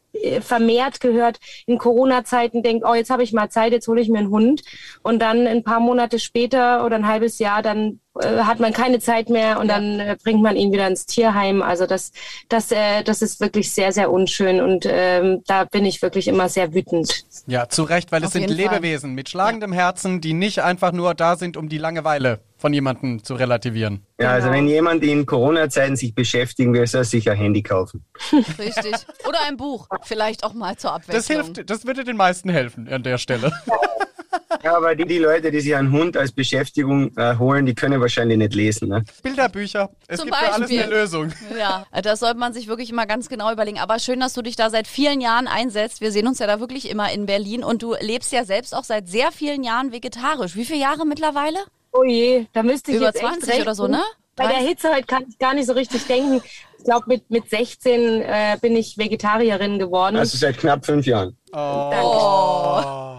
vermehrt 0.40 1.00
gehört 1.00 1.38
in 1.66 1.78
Corona-Zeiten 1.78 2.62
denkt, 2.62 2.84
oh, 2.86 2.94
jetzt 2.94 3.10
habe 3.10 3.22
ich 3.22 3.32
mal 3.32 3.50
Zeit, 3.50 3.72
jetzt 3.72 3.88
hole 3.88 4.00
ich 4.00 4.08
mir 4.08 4.18
einen 4.18 4.30
Hund. 4.30 4.62
Und 5.02 5.20
dann 5.20 5.46
ein 5.46 5.64
paar 5.64 5.80
Monate 5.80 6.18
später 6.18 6.84
oder 6.84 6.96
ein 6.96 7.08
halbes 7.08 7.38
Jahr, 7.38 7.62
dann 7.62 7.88
äh, 7.88 8.03
hat 8.22 8.60
man 8.60 8.72
keine 8.72 9.00
Zeit 9.00 9.28
mehr 9.28 9.58
und 9.58 9.68
ja. 9.68 9.74
dann 9.74 10.00
äh, 10.00 10.16
bringt 10.22 10.42
man 10.42 10.56
ihn 10.56 10.72
wieder 10.72 10.86
ins 10.86 11.06
Tierheim. 11.06 11.62
Also 11.62 11.86
das, 11.86 12.12
das, 12.48 12.70
äh, 12.70 13.02
das 13.02 13.22
ist 13.22 13.40
wirklich 13.40 13.72
sehr, 13.72 13.92
sehr 13.92 14.10
unschön 14.10 14.60
und 14.60 14.86
ähm, 14.88 15.42
da 15.46 15.64
bin 15.64 15.84
ich 15.84 16.00
wirklich 16.00 16.28
immer 16.28 16.48
sehr 16.48 16.74
wütend. 16.74 17.24
Ja, 17.46 17.68
zu 17.68 17.82
Recht, 17.82 18.12
weil 18.12 18.22
Auf 18.22 18.28
es 18.28 18.32
sind 18.32 18.48
Lebewesen 18.48 19.10
Fall. 19.10 19.14
mit 19.14 19.28
schlagendem 19.28 19.72
ja. 19.72 19.80
Herzen, 19.80 20.20
die 20.20 20.32
nicht 20.32 20.60
einfach 20.60 20.92
nur 20.92 21.14
da 21.14 21.36
sind, 21.36 21.56
um 21.56 21.68
die 21.68 21.78
Langeweile 21.78 22.40
von 22.56 22.72
jemandem 22.72 23.22
zu 23.22 23.34
relativieren. 23.34 24.06
Ja, 24.18 24.30
also 24.30 24.46
genau. 24.46 24.58
wenn 24.58 24.68
jemand 24.68 25.04
in 25.04 25.26
Corona-Zeiten 25.26 25.96
sich 25.96 26.14
beschäftigen 26.14 26.72
will, 26.72 26.86
soll 26.86 27.02
er 27.02 27.04
sich 27.04 27.28
ein 27.28 27.36
Handy 27.36 27.62
kaufen. 27.62 28.04
Richtig. 28.32 28.94
Oder 29.28 29.40
ein 29.46 29.56
Buch, 29.56 29.88
vielleicht 30.02 30.44
auch 30.44 30.54
mal 30.54 30.76
zur 30.76 30.92
Abwechslung. 30.92 31.16
Das 31.16 31.26
hilft, 31.26 31.68
das 31.70 31.86
würde 31.86 32.04
den 32.04 32.16
meisten 32.16 32.48
helfen 32.48 32.88
an 32.88 33.02
der 33.02 33.18
Stelle. 33.18 33.52
Ja, 34.62 34.76
aber 34.76 34.94
die, 34.94 35.04
die 35.04 35.18
Leute, 35.18 35.50
die 35.50 35.60
sich 35.60 35.74
einen 35.74 35.92
Hund 35.92 36.16
als 36.16 36.32
Beschäftigung 36.32 37.16
äh, 37.16 37.36
holen, 37.38 37.66
die 37.66 37.74
können 37.74 38.00
wahrscheinlich 38.00 38.38
nicht 38.38 38.54
lesen. 38.54 38.88
Ne? 38.88 39.04
Bilderbücher. 39.22 39.90
Es 40.06 40.20
Zum 40.20 40.30
gibt 40.30 40.40
Beispiel. 40.40 40.66
für 40.66 40.74
alles 40.74 40.84
eine 40.84 41.00
Lösung. 41.00 41.32
Ja, 41.58 41.86
das 42.02 42.20
sollte 42.20 42.38
man 42.38 42.52
sich 42.52 42.68
wirklich 42.68 42.90
immer 42.90 43.06
ganz 43.06 43.28
genau 43.28 43.52
überlegen. 43.52 43.78
Aber 43.78 43.98
schön, 43.98 44.20
dass 44.20 44.32
du 44.32 44.42
dich 44.42 44.56
da 44.56 44.70
seit 44.70 44.86
vielen 44.86 45.20
Jahren 45.20 45.46
einsetzt. 45.46 46.00
Wir 46.00 46.12
sehen 46.12 46.26
uns 46.26 46.38
ja 46.38 46.46
da 46.46 46.60
wirklich 46.60 46.90
immer 46.90 47.12
in 47.12 47.26
Berlin 47.26 47.62
und 47.64 47.82
du 47.82 47.94
lebst 48.00 48.32
ja 48.32 48.44
selbst 48.44 48.74
auch 48.74 48.84
seit 48.84 49.08
sehr 49.08 49.32
vielen 49.32 49.62
Jahren 49.64 49.92
vegetarisch. 49.92 50.56
Wie 50.56 50.64
viele 50.64 50.80
Jahre 50.80 51.06
mittlerweile? 51.06 51.58
Oh 51.92 52.02
je, 52.02 52.46
da 52.52 52.62
müsste 52.62 52.90
ich 52.90 52.96
Über 52.96 53.06
jetzt 53.06 53.20
20 53.20 53.48
echt 53.48 53.62
oder 53.62 53.74
so, 53.74 53.86
ne? 53.86 54.02
Bei 54.36 54.48
der 54.48 54.56
Hitze 54.56 54.92
heute 54.92 55.06
kann 55.06 55.24
ich 55.28 55.38
gar 55.38 55.54
nicht 55.54 55.66
so 55.66 55.74
richtig 55.74 56.06
denken. 56.06 56.42
Ich 56.78 56.84
glaube, 56.84 57.04
mit, 57.06 57.30
mit 57.30 57.48
16 57.48 58.20
äh, 58.20 58.58
bin 58.60 58.74
ich 58.74 58.98
Vegetarierin 58.98 59.78
geworden. 59.78 60.16
Also 60.16 60.36
seit 60.36 60.58
knapp 60.58 60.84
fünf 60.84 61.06
Jahren. 61.06 61.36
Oh. 61.52 63.13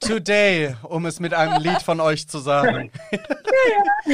Today, 0.00 0.74
um 0.82 1.06
es 1.06 1.20
mit 1.20 1.34
einem 1.34 1.62
Lied 1.62 1.82
von 1.82 2.00
euch 2.00 2.28
zu 2.28 2.38
sagen. 2.38 2.90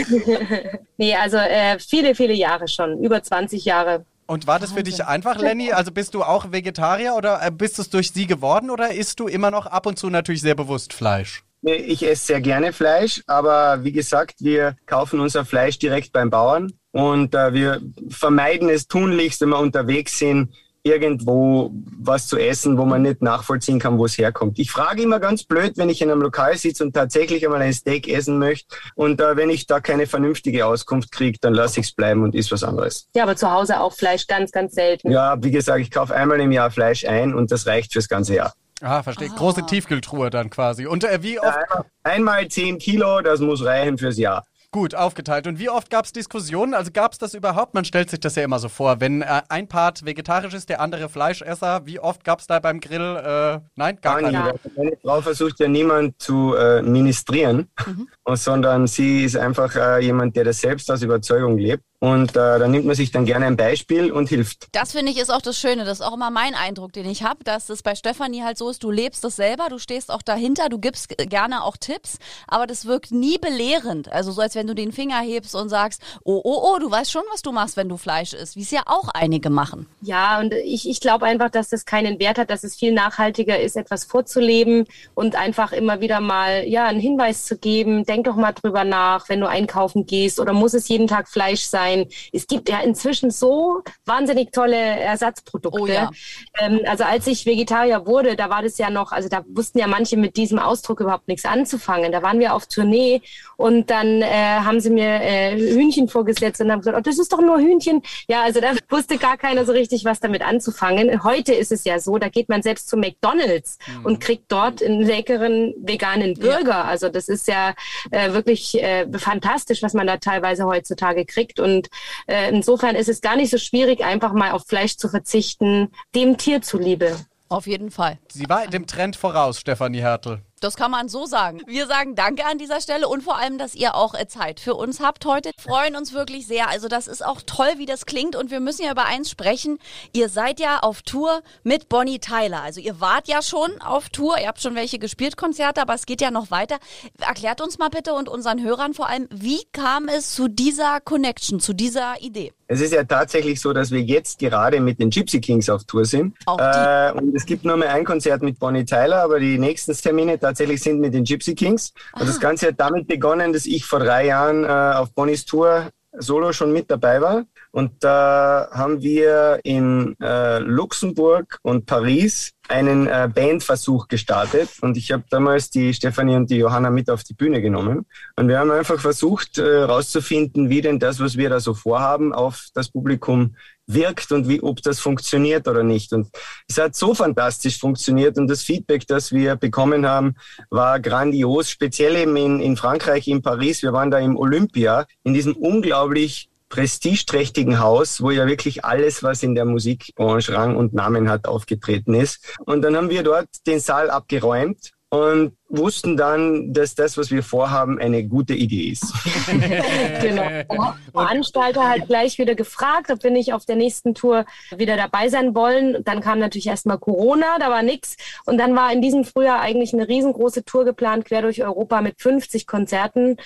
nee, 0.96 1.14
also 1.14 1.36
äh, 1.36 1.78
viele, 1.78 2.14
viele 2.14 2.34
Jahre 2.34 2.68
schon. 2.68 3.02
Über 3.02 3.22
20 3.22 3.64
Jahre. 3.64 4.04
Und 4.26 4.46
war 4.46 4.58
das 4.58 4.72
für 4.72 4.82
dich 4.82 5.04
einfach, 5.04 5.38
Lenny? 5.38 5.72
Also 5.72 5.90
bist 5.90 6.14
du 6.14 6.22
auch 6.22 6.52
Vegetarier 6.52 7.14
oder 7.16 7.40
äh, 7.42 7.50
bist 7.50 7.78
es 7.78 7.88
durch 7.88 8.12
sie 8.12 8.26
geworden 8.26 8.70
oder 8.70 8.92
isst 8.92 9.20
du 9.20 9.26
immer 9.26 9.50
noch 9.50 9.66
ab 9.66 9.86
und 9.86 9.98
zu 9.98 10.10
natürlich 10.10 10.42
sehr 10.42 10.54
bewusst 10.54 10.92
Fleisch? 10.92 11.44
Ich 11.62 12.06
esse 12.06 12.26
sehr 12.26 12.40
gerne 12.40 12.72
Fleisch, 12.72 13.22
aber 13.26 13.82
wie 13.82 13.90
gesagt, 13.90 14.36
wir 14.40 14.76
kaufen 14.86 15.18
unser 15.18 15.44
Fleisch 15.44 15.78
direkt 15.78 16.12
beim 16.12 16.30
Bauern 16.30 16.72
und 16.92 17.34
äh, 17.34 17.52
wir 17.52 17.80
vermeiden 18.10 18.68
es 18.68 18.86
tunlichst, 18.86 19.40
wenn 19.40 19.48
wir 19.48 19.58
unterwegs 19.58 20.18
sind, 20.18 20.54
irgendwo 20.82 21.70
was 21.98 22.26
zu 22.26 22.38
essen, 22.38 22.78
wo 22.78 22.84
man 22.84 23.02
nicht 23.02 23.22
nachvollziehen 23.22 23.78
kann, 23.78 23.98
wo 23.98 24.04
es 24.04 24.16
herkommt. 24.18 24.58
Ich 24.58 24.70
frage 24.70 25.02
immer 25.02 25.20
ganz 25.20 25.44
blöd, 25.44 25.72
wenn 25.76 25.88
ich 25.88 26.00
in 26.00 26.10
einem 26.10 26.22
Lokal 26.22 26.56
sitze 26.56 26.84
und 26.84 26.94
tatsächlich 26.94 27.44
einmal 27.44 27.62
ein 27.62 27.72
Steak 27.72 28.08
essen 28.08 28.38
möchte 28.38 28.76
und 28.94 29.20
äh, 29.20 29.36
wenn 29.36 29.50
ich 29.50 29.66
da 29.66 29.80
keine 29.80 30.06
vernünftige 30.06 30.66
Auskunft 30.66 31.12
kriege, 31.12 31.38
dann 31.40 31.54
lasse 31.54 31.80
ich 31.80 31.86
es 31.86 31.92
bleiben 31.92 32.22
und 32.22 32.34
isst 32.34 32.52
was 32.52 32.64
anderes. 32.64 33.08
Ja, 33.14 33.24
aber 33.24 33.36
zu 33.36 33.50
Hause 33.50 33.80
auch 33.80 33.92
Fleisch 33.92 34.26
ganz, 34.26 34.52
ganz 34.52 34.74
selten. 34.74 35.10
Ja, 35.10 35.36
wie 35.42 35.50
gesagt, 35.50 35.80
ich 35.80 35.90
kaufe 35.90 36.14
einmal 36.14 36.40
im 36.40 36.52
Jahr 36.52 36.70
Fleisch 36.70 37.04
ein 37.04 37.34
und 37.34 37.50
das 37.50 37.66
reicht 37.66 37.92
fürs 37.92 38.08
ganze 38.08 38.34
Jahr. 38.34 38.54
Ah, 38.80 39.02
verstehe. 39.02 39.28
Ah. 39.32 39.36
Große 39.36 39.66
Tiefkühltruhe 39.66 40.30
dann 40.30 40.50
quasi. 40.50 40.86
Und 40.86 41.04
äh, 41.04 41.22
wie 41.22 41.40
oft? 41.40 41.58
Ja, 41.70 41.84
einmal 42.04 42.48
10 42.48 42.78
Kilo, 42.78 43.20
das 43.20 43.40
muss 43.40 43.64
reichen 43.64 43.98
fürs 43.98 44.18
Jahr. 44.18 44.44
Gut, 44.70 44.94
aufgeteilt. 44.94 45.46
Und 45.46 45.58
wie 45.58 45.70
oft 45.70 45.88
gab 45.88 46.04
es 46.04 46.12
Diskussionen? 46.12 46.74
Also 46.74 46.90
gab 46.92 47.12
es 47.12 47.18
das 47.18 47.32
überhaupt? 47.32 47.72
Man 47.72 47.86
stellt 47.86 48.10
sich 48.10 48.20
das 48.20 48.34
ja 48.34 48.44
immer 48.44 48.58
so 48.58 48.68
vor. 48.68 49.00
Wenn 49.00 49.22
äh, 49.22 49.40
ein 49.48 49.66
Part 49.66 50.04
vegetarisch 50.04 50.52
ist, 50.52 50.68
der 50.68 50.82
andere 50.82 51.08
Fleischesser, 51.08 51.86
wie 51.86 51.98
oft 51.98 52.22
gab 52.22 52.40
es 52.40 52.46
da 52.46 52.58
beim 52.58 52.78
Grill? 52.80 53.00
Äh, 53.00 53.60
nein, 53.76 53.98
gar, 54.02 54.20
gar 54.20 54.30
keine. 54.30 54.54
Meine 54.76 54.96
Frau 55.00 55.22
versucht 55.22 55.58
ja 55.60 55.68
niemand 55.68 56.20
zu 56.20 56.54
äh, 56.54 56.82
ministrieren, 56.82 57.70
mhm. 57.86 58.08
Sondern 58.36 58.86
sie 58.86 59.24
ist 59.24 59.36
einfach 59.36 59.74
äh, 59.74 60.04
jemand, 60.04 60.36
der 60.36 60.44
das 60.44 60.60
selbst 60.60 60.90
aus 60.90 61.02
Überzeugung 61.02 61.58
lebt. 61.58 61.82
Und 62.00 62.30
äh, 62.30 62.58
da 62.60 62.68
nimmt 62.68 62.86
man 62.86 62.94
sich 62.94 63.10
dann 63.10 63.24
gerne 63.24 63.46
ein 63.46 63.56
Beispiel 63.56 64.12
und 64.12 64.28
hilft. 64.28 64.68
Das 64.70 64.92
finde 64.92 65.10
ich 65.10 65.18
ist 65.18 65.30
auch 65.30 65.42
das 65.42 65.58
Schöne. 65.58 65.84
Das 65.84 65.98
ist 65.98 66.06
auch 66.06 66.14
immer 66.14 66.30
mein 66.30 66.54
Eindruck, 66.54 66.92
den 66.92 67.10
ich 67.10 67.24
habe, 67.24 67.42
dass 67.42 67.68
es 67.70 67.82
bei 67.82 67.96
Stefanie 67.96 68.44
halt 68.44 68.56
so 68.56 68.70
ist, 68.70 68.84
du 68.84 68.92
lebst 68.92 69.24
das 69.24 69.34
selber, 69.34 69.68
du 69.68 69.78
stehst 69.78 70.12
auch 70.12 70.22
dahinter, 70.22 70.68
du 70.68 70.78
gibst 70.78 71.08
gerne 71.08 71.64
auch 71.64 71.76
Tipps, 71.76 72.18
aber 72.46 72.68
das 72.68 72.86
wirkt 72.86 73.10
nie 73.10 73.38
belehrend. 73.38 74.12
Also 74.12 74.30
so, 74.30 74.40
als 74.40 74.54
wenn 74.54 74.68
du 74.68 74.76
den 74.76 74.92
Finger 74.92 75.18
hebst 75.18 75.56
und 75.56 75.70
sagst, 75.70 76.00
oh, 76.22 76.40
oh, 76.44 76.72
oh, 76.72 76.78
du 76.78 76.88
weißt 76.88 77.10
schon, 77.10 77.24
was 77.32 77.42
du 77.42 77.50
machst, 77.50 77.76
wenn 77.76 77.88
du 77.88 77.96
Fleisch 77.96 78.32
isst, 78.32 78.54
wie 78.54 78.62
es 78.62 78.70
ja 78.70 78.82
auch 78.86 79.08
einige 79.08 79.50
machen. 79.50 79.86
Ja, 80.00 80.38
und 80.38 80.54
ich, 80.54 80.88
ich 80.88 81.00
glaube 81.00 81.26
einfach, 81.26 81.50
dass 81.50 81.68
das 81.68 81.84
keinen 81.84 82.20
Wert 82.20 82.38
hat, 82.38 82.50
dass 82.50 82.62
es 82.62 82.76
viel 82.76 82.92
nachhaltiger 82.92 83.58
ist, 83.58 83.76
etwas 83.76 84.04
vorzuleben 84.04 84.86
und 85.16 85.34
einfach 85.34 85.72
immer 85.72 86.00
wieder 86.00 86.20
mal 86.20 86.64
ja 86.64 86.86
einen 86.86 87.00
Hinweis 87.00 87.44
zu 87.44 87.58
geben. 87.58 88.04
Denk 88.04 88.17
doch 88.26 88.36
mal 88.36 88.52
drüber 88.52 88.84
nach, 88.84 89.28
wenn 89.28 89.40
du 89.40 89.48
einkaufen 89.48 90.06
gehst 90.06 90.38
oder 90.38 90.52
muss 90.52 90.74
es 90.74 90.88
jeden 90.88 91.06
Tag 91.06 91.28
Fleisch 91.28 91.62
sein? 91.62 91.78
sein. 91.78 92.06
Es 92.32 92.46
gibt 92.46 92.68
ja 92.68 92.80
inzwischen 92.80 93.30
so 93.30 93.82
wahnsinnig 94.04 94.52
tolle 94.52 94.76
Ersatzprodukte. 94.76 95.80
Oh 95.80 95.86
ja. 95.86 96.10
ähm, 96.58 96.80
also 96.86 97.04
als 97.04 97.26
ich 97.26 97.46
Vegetarier 97.46 98.06
wurde, 98.06 98.36
da 98.36 98.50
war 98.50 98.62
das 98.62 98.78
ja 98.78 98.90
noch, 98.90 99.12
also 99.12 99.28
da 99.28 99.44
wussten 99.48 99.78
ja 99.78 99.86
manche 99.86 100.16
mit 100.16 100.36
diesem 100.36 100.58
Ausdruck 100.58 101.00
überhaupt 101.00 101.28
nichts 101.28 101.44
anzufangen. 101.44 102.12
Da 102.12 102.22
waren 102.22 102.40
wir 102.40 102.54
auf 102.54 102.66
Tournee 102.66 103.22
und 103.56 103.90
dann 103.90 104.22
äh, 104.22 104.26
haben 104.28 104.80
sie 104.80 104.90
mir 104.90 105.20
äh, 105.22 105.56
Hühnchen 105.56 106.08
vorgesetzt 106.08 106.60
und 106.60 106.70
haben 106.70 106.80
gesagt, 106.80 106.96
oh, 106.96 107.00
das 107.00 107.18
ist 107.18 107.32
doch 107.32 107.40
nur 107.40 107.58
Hühnchen. 107.58 108.02
Ja, 108.28 108.42
also 108.42 108.60
da 108.60 108.72
wusste 108.88 109.18
gar 109.18 109.36
keiner 109.36 109.64
so 109.64 109.72
richtig, 109.72 110.04
was 110.04 110.20
damit 110.20 110.42
anzufangen. 110.42 111.22
Heute 111.22 111.54
ist 111.54 111.72
es 111.72 111.84
ja 111.84 111.98
so, 111.98 112.18
da 112.18 112.28
geht 112.28 112.48
man 112.48 112.62
selbst 112.62 112.88
zu 112.88 112.96
McDonald's 112.96 113.78
mhm. 113.86 114.04
und 114.04 114.20
kriegt 114.20 114.50
dort 114.50 114.82
einen 114.82 115.02
leckeren 115.02 115.74
veganen 115.78 116.34
Burger. 116.34 116.68
Ja. 116.68 116.84
Also 116.84 117.08
das 117.08 117.28
ist 117.28 117.48
ja 117.48 117.74
äh, 118.10 118.32
wirklich 118.32 118.82
äh, 118.82 119.06
fantastisch, 119.18 119.82
was 119.82 119.94
man 119.94 120.06
da 120.06 120.16
teilweise 120.18 120.64
heutzutage 120.64 121.24
kriegt. 121.24 121.60
Und 121.60 121.78
und 121.78 121.88
äh, 122.26 122.50
insofern 122.50 122.96
ist 122.96 123.08
es 123.08 123.20
gar 123.20 123.36
nicht 123.36 123.50
so 123.50 123.58
schwierig, 123.58 124.04
einfach 124.04 124.32
mal 124.32 124.52
auf 124.52 124.66
Fleisch 124.66 124.96
zu 124.96 125.08
verzichten, 125.08 125.92
dem 126.14 126.36
Tier 126.36 126.62
zuliebe. 126.62 127.16
Auf 127.48 127.66
jeden 127.66 127.90
Fall. 127.90 128.18
Sie 128.30 128.48
war 128.48 128.66
dem 128.66 128.86
Trend 128.86 129.16
voraus, 129.16 129.60
Stefanie 129.60 130.00
Hertel. 130.00 130.42
Das 130.60 130.76
kann 130.76 130.90
man 130.90 131.08
so 131.08 131.26
sagen. 131.26 131.62
Wir 131.66 131.86
sagen 131.86 132.14
Danke 132.14 132.44
an 132.46 132.58
dieser 132.58 132.80
Stelle 132.80 133.08
und 133.08 133.22
vor 133.22 133.36
allem, 133.38 133.58
dass 133.58 133.74
ihr 133.74 133.94
auch 133.94 134.14
äh, 134.14 134.26
Zeit 134.26 134.60
für 134.60 134.74
uns 134.74 135.00
habt 135.00 135.24
heute. 135.24 135.50
Freuen 135.58 135.96
uns 135.96 136.12
wirklich 136.12 136.46
sehr. 136.46 136.68
Also 136.68 136.88
das 136.88 137.08
ist 137.08 137.24
auch 137.24 137.42
toll, 137.44 137.74
wie 137.76 137.86
das 137.86 138.06
klingt 138.06 138.36
und 138.36 138.50
wir 138.50 138.60
müssen 138.60 138.84
ja 138.84 138.92
über 138.92 139.04
eins 139.04 139.30
sprechen. 139.30 139.78
Ihr 140.12 140.28
seid 140.28 140.60
ja 140.60 140.80
auf 140.80 141.02
Tour 141.02 141.42
mit 141.62 141.88
Bonnie 141.88 142.18
Tyler. 142.18 142.62
Also 142.62 142.80
ihr 142.80 143.00
wart 143.00 143.28
ja 143.28 143.42
schon 143.42 143.80
auf 143.80 144.08
Tour, 144.08 144.38
ihr 144.38 144.48
habt 144.48 144.60
schon 144.60 144.74
welche 144.74 144.98
gespielt, 144.98 145.36
Konzerte, 145.36 145.80
aber 145.80 145.94
es 145.94 146.06
geht 146.06 146.20
ja 146.20 146.30
noch 146.30 146.50
weiter. 146.50 146.78
Erklärt 147.20 147.60
uns 147.60 147.78
mal 147.78 147.88
bitte 147.88 148.14
und 148.14 148.28
unseren 148.28 148.62
Hörern 148.62 148.94
vor 148.94 149.08
allem, 149.08 149.28
wie 149.30 149.64
kam 149.72 150.08
es 150.08 150.34
zu 150.34 150.48
dieser 150.48 151.00
Connection, 151.00 151.60
zu 151.60 151.72
dieser 151.72 152.20
Idee? 152.20 152.52
Es 152.70 152.82
ist 152.82 152.92
ja 152.92 153.02
tatsächlich 153.02 153.62
so, 153.62 153.72
dass 153.72 153.90
wir 153.90 154.02
jetzt 154.02 154.38
gerade 154.38 154.80
mit 154.80 155.00
den 155.00 155.08
Gypsy 155.08 155.40
Kings 155.40 155.70
auf 155.70 155.84
Tour 155.84 156.04
sind. 156.04 156.34
Auch 156.44 156.58
Äh, 156.58 157.12
und 157.12 157.34
es 157.34 157.46
gibt 157.46 157.64
nur 157.64 157.78
mehr 157.78 157.94
ein 157.94 158.04
Konzert 158.04 158.42
mit 158.42 158.58
Bonnie 158.58 158.84
Tyler, 158.84 159.22
aber 159.22 159.40
die 159.40 159.58
nächsten 159.58 159.94
Termine 159.94 160.38
tatsächlich 160.48 160.80
sind 160.82 161.00
mit 161.00 161.14
den 161.14 161.24
Gypsy 161.24 161.54
Kings. 161.54 161.92
Und 162.18 162.28
das 162.28 162.40
Ganze 162.40 162.68
hat 162.68 162.80
damit 162.80 163.06
begonnen, 163.06 163.52
dass 163.52 163.66
ich 163.66 163.84
vor 163.84 164.00
drei 164.00 164.26
Jahren 164.26 164.64
äh, 164.64 164.68
auf 164.68 165.12
Bonnies 165.14 165.44
Tour 165.44 165.90
solo 166.12 166.52
schon 166.52 166.72
mit 166.72 166.90
dabei 166.90 167.20
war. 167.20 167.44
Und 167.70 168.02
da 168.02 168.68
haben 168.72 169.02
wir 169.02 169.60
in 169.62 170.16
äh, 170.20 170.58
Luxemburg 170.58 171.58
und 171.62 171.86
Paris 171.86 172.52
einen 172.68 173.06
äh, 173.06 173.28
Bandversuch 173.32 174.08
gestartet. 174.08 174.70
Und 174.80 174.96
ich 174.96 175.12
habe 175.12 175.24
damals 175.30 175.70
die 175.70 175.92
Stefanie 175.92 176.36
und 176.36 176.50
die 176.50 176.56
Johanna 176.56 176.90
mit 176.90 177.10
auf 177.10 177.24
die 177.24 177.34
Bühne 177.34 177.60
genommen. 177.60 178.06
Und 178.36 178.48
wir 178.48 178.58
haben 178.58 178.70
einfach 178.70 178.98
versucht 178.98 179.58
herauszufinden, 179.58 180.66
äh, 180.66 180.70
wie 180.70 180.80
denn 180.80 180.98
das, 180.98 181.20
was 181.20 181.36
wir 181.36 181.50
da 181.50 181.60
so 181.60 181.74
vorhaben, 181.74 182.32
auf 182.32 182.68
das 182.74 182.88
Publikum 182.88 183.54
wirkt 183.88 184.30
und 184.30 184.48
wie, 184.48 184.62
ob 184.62 184.82
das 184.82 185.00
funktioniert 185.00 185.66
oder 185.66 185.82
nicht. 185.82 186.12
Und 186.12 186.28
es 186.68 186.78
hat 186.78 186.94
so 186.94 187.14
fantastisch 187.14 187.78
funktioniert 187.78 188.38
und 188.38 188.46
das 188.46 188.62
Feedback, 188.62 189.06
das 189.06 189.32
wir 189.32 189.56
bekommen 189.56 190.06
haben, 190.06 190.36
war 190.70 191.00
grandios, 191.00 191.70
speziell 191.70 192.16
eben 192.16 192.36
in, 192.36 192.60
in 192.60 192.76
Frankreich, 192.76 193.26
in 193.26 193.42
Paris. 193.42 193.82
Wir 193.82 193.92
waren 193.92 194.10
da 194.10 194.18
im 194.18 194.36
Olympia, 194.36 195.06
in 195.24 195.34
diesem 195.34 195.54
unglaublich 195.54 196.48
prestigeträchtigen 196.68 197.80
Haus, 197.80 198.20
wo 198.20 198.30
ja 198.30 198.46
wirklich 198.46 198.84
alles, 198.84 199.22
was 199.22 199.42
in 199.42 199.54
der 199.54 199.64
Musikbranche 199.64 200.52
Rang 200.52 200.76
und 200.76 200.92
Namen 200.92 201.30
hat, 201.30 201.48
aufgetreten 201.48 202.14
ist. 202.14 202.56
Und 202.66 202.82
dann 202.82 202.94
haben 202.94 203.10
wir 203.10 203.22
dort 203.22 203.48
den 203.66 203.80
Saal 203.80 204.10
abgeräumt 204.10 204.90
und 205.08 205.54
wussten 205.68 206.16
dann, 206.16 206.72
dass 206.72 206.94
das, 206.94 207.18
was 207.18 207.30
wir 207.30 207.42
vorhaben, 207.42 207.98
eine 207.98 208.24
gute 208.24 208.54
Idee 208.54 208.88
ist. 208.88 209.12
genau. 210.22 210.48
Der 210.48 210.96
Veranstalter 211.12 211.88
halt 211.88 212.06
gleich 212.06 212.38
wieder 212.38 212.54
gefragt, 212.54 213.10
ob 213.10 213.22
wir 213.22 213.30
nicht 213.30 213.52
auf 213.52 213.66
der 213.66 213.76
nächsten 213.76 214.14
Tour 214.14 214.46
wieder 214.74 214.96
dabei 214.96 215.28
sein 215.28 215.54
wollen. 215.54 216.02
Dann 216.04 216.20
kam 216.20 216.38
natürlich 216.38 216.66
erstmal 216.68 216.98
Corona, 216.98 217.58
da 217.58 217.70
war 217.70 217.82
nichts. 217.82 218.16
Und 218.46 218.58
dann 218.58 218.74
war 218.74 218.92
in 218.92 219.02
diesem 219.02 219.24
Frühjahr 219.24 219.60
eigentlich 219.60 219.92
eine 219.92 220.08
riesengroße 220.08 220.64
Tour 220.64 220.84
geplant, 220.84 221.26
quer 221.26 221.42
durch 221.42 221.62
Europa 221.62 222.00
mit 222.00 222.20
50 222.20 222.66
Konzerten. 222.66 223.36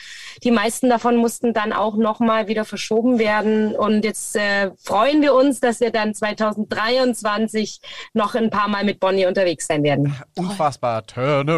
Die 0.45 0.52
meisten 0.52 0.88
davon 0.88 1.17
mussten 1.17 1.52
dann 1.52 1.73
auch 1.73 1.97
nochmal 1.97 2.47
wieder 2.47 2.64
verschoben 2.64 3.19
werden. 3.19 3.75
Und 3.75 4.05
jetzt 4.05 4.37
äh, 4.37 4.71
freuen 4.79 5.23
wir 5.23 5.35
uns, 5.35 5.61
dass 5.61 5.81
wir 5.81 5.91
dann 5.91 6.14
2023 6.14 7.81
noch 8.14 8.35
ein 8.37 8.50
paar 8.50 8.69
Mal 8.69 8.85
mit 8.85 9.00
Bonnie 9.00 9.26
unterwegs 9.26 9.67
sein 9.67 9.83
werden. 9.83 10.14
Unfassbar. 10.37 11.05
Turn 11.05 11.49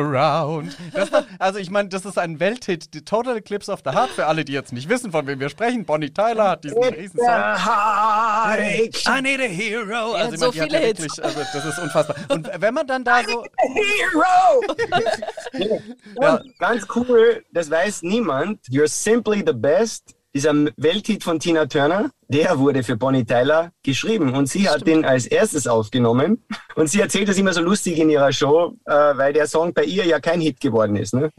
around. 0.54 0.76
Das, 0.92 1.10
also 1.38 1.58
ich 1.58 1.70
meine, 1.70 1.88
das 1.88 2.04
ist 2.04 2.18
ein 2.18 2.40
Welthit, 2.40 2.94
die 2.94 3.04
Total 3.04 3.36
Eclipse 3.36 3.70
of 3.70 3.80
the 3.84 3.90
Heart, 3.90 4.10
für 4.10 4.26
alle, 4.26 4.44
die 4.44 4.52
jetzt 4.52 4.72
nicht 4.72 4.88
wissen, 4.88 5.10
von 5.10 5.26
wem 5.26 5.40
wir 5.40 5.48
sprechen. 5.48 5.84
Bonnie 5.84 6.10
Tyler 6.10 6.50
hat 6.50 6.64
diesen 6.64 6.82
riesen 6.82 7.18
Song. 7.18 7.28
I 7.28 9.22
need 9.22 9.40
a 9.40 9.44
hero. 9.44 10.12
Also 10.12 10.34
ich 10.34 10.40
so 10.40 10.46
meine, 10.46 10.62
viele 10.62 10.80
ja 10.80 10.86
Hits. 10.86 11.18
also 11.18 11.40
das 11.52 11.64
ist 11.64 11.78
unfassbar. 11.78 12.16
Und 12.28 12.48
wenn 12.56 12.74
man 12.74 12.86
dann 12.86 13.04
da 13.04 13.22
so... 13.24 13.44
Hero! 13.58 14.62
ja. 16.20 16.40
Ganz 16.58 16.86
cool, 16.94 17.44
das 17.52 17.70
weiß 17.70 18.02
niemand. 18.02 18.60
You're 18.68 18.88
simply 18.88 19.42
the 19.44 19.52
best. 19.52 20.13
Dieser 20.34 20.52
Welthit 20.76 21.22
von 21.22 21.38
Tina 21.38 21.66
Turner, 21.66 22.10
der 22.26 22.58
wurde 22.58 22.82
für 22.82 22.96
Bonnie 22.96 23.24
Tyler 23.24 23.70
geschrieben 23.84 24.34
und 24.34 24.48
sie 24.48 24.68
hat 24.68 24.84
den 24.84 25.04
als 25.04 25.26
erstes 25.26 25.68
aufgenommen. 25.68 26.44
Und 26.74 26.88
sie 26.88 27.00
erzählt 27.00 27.28
das 27.28 27.38
immer 27.38 27.52
so 27.52 27.60
lustig 27.60 27.98
in 27.98 28.10
ihrer 28.10 28.32
Show, 28.32 28.72
äh, 28.84 28.92
weil 28.92 29.32
der 29.32 29.46
Song 29.46 29.72
bei 29.72 29.84
ihr 29.84 30.04
ja 30.04 30.18
kein 30.18 30.40
Hit 30.40 30.60
geworden 30.60 30.96
ist. 30.96 31.14
Ne? 31.14 31.30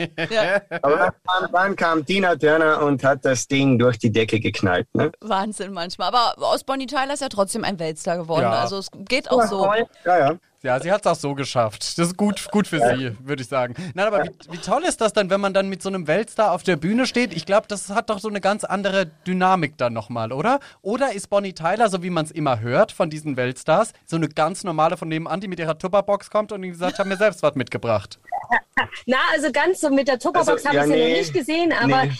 Aber 0.81 0.97
dann 0.97 1.11
kam, 1.25 1.51
dann 1.51 1.75
kam 1.75 2.05
Tina 2.05 2.35
Turner 2.37 2.81
und 2.83 3.03
hat 3.03 3.25
das 3.25 3.47
Ding 3.47 3.77
durch 3.77 3.99
die 3.99 4.11
Decke 4.11 4.39
geknallt. 4.39 4.87
Ne? 4.93 5.11
Wahnsinn 5.19 5.73
manchmal. 5.73 6.07
Aber 6.07 6.35
aus 6.37 6.63
Bonnie 6.63 6.87
Tyler 6.87 7.15
ist 7.15 7.21
ja 7.21 7.29
trotzdem 7.29 7.65
ein 7.65 7.77
Weltstar 7.79 8.17
geworden. 8.17 8.43
Ja. 8.43 8.61
Also 8.61 8.77
es 8.77 8.87
geht 9.09 9.29
auch 9.29 9.43
so. 9.43 9.69
Ja, 10.05 10.17
ja. 10.17 10.35
Ja, 10.65 10.79
sie 10.79 10.91
hat 10.91 11.01
es 11.01 11.07
auch 11.12 11.15
so 11.15 11.36
geschafft. 11.36 11.84
Das 12.00 12.07
ist 12.07 12.17
gut, 12.17 12.50
gut 12.50 12.65
für 12.65 12.79
sie, 12.79 13.15
würde 13.19 13.43
ich 13.43 13.48
sagen. 13.48 13.75
Nein, 13.93 14.07
aber 14.07 14.24
wie, 14.24 14.31
wie 14.53 14.57
toll 14.57 14.84
ist 14.84 15.00
das 15.00 15.13
dann, 15.13 15.29
wenn 15.29 15.39
man 15.39 15.53
dann 15.53 15.69
mit 15.69 15.84
so 15.84 15.89
einem 15.89 16.07
Weltstar 16.07 16.51
auf 16.53 16.63
der 16.63 16.75
Bühne 16.75 17.05
steht? 17.05 17.36
Ich 17.36 17.45
glaube, 17.45 17.67
das 17.67 17.91
hat 17.91 18.10
doch 18.10 18.17
so 18.17 18.29
eine 18.29 18.41
ganz 18.41 18.63
andere 18.63 19.05
Dynamik 19.27 19.77
dann 19.77 19.93
nochmal, 19.93 20.31
oder? 20.31 20.60
Oder 20.81 21.13
ist 21.13 21.29
Bonnie 21.29 21.53
Tyler, 21.53 21.88
so 21.89 22.01
wie 22.01 22.10
man 22.10 22.25
es 22.25 22.31
immer 22.31 22.62
hört 22.62 22.91
von 22.91 23.12
diesen 23.12 23.38
Weltstars, 23.38 23.93
so 24.07 24.15
eine 24.15 24.27
ganz 24.27 24.63
normale 24.63 24.98
von 24.98 25.07
nebenan, 25.07 25.39
die 25.39 25.48
mit 25.48 25.60
ihrer 25.60 25.77
Tupperbox 25.77 26.31
kommt 26.31 26.51
und 26.51 26.63
die 26.63 26.69
gesagt 26.69 26.98
hat, 26.98 27.05
mir 27.05 27.17
selbst 27.17 27.43
was 27.43 27.53
mitgebracht? 27.53 28.17
Na, 29.05 29.17
also 29.33 29.51
ganz 29.51 29.79
so 29.81 29.89
mit 29.89 30.07
der 30.07 30.19
Tupperbox 30.19 30.65
Also, 30.65 30.67
habe 30.67 30.75
ja, 30.77 30.83
ich 30.83 30.87
sie 30.87 30.93
nee. 30.95 31.09
noch 31.09 31.17
nicht 31.17 31.33
gesehen, 31.33 31.73
aber 31.73 32.03
Nee. 32.05 32.11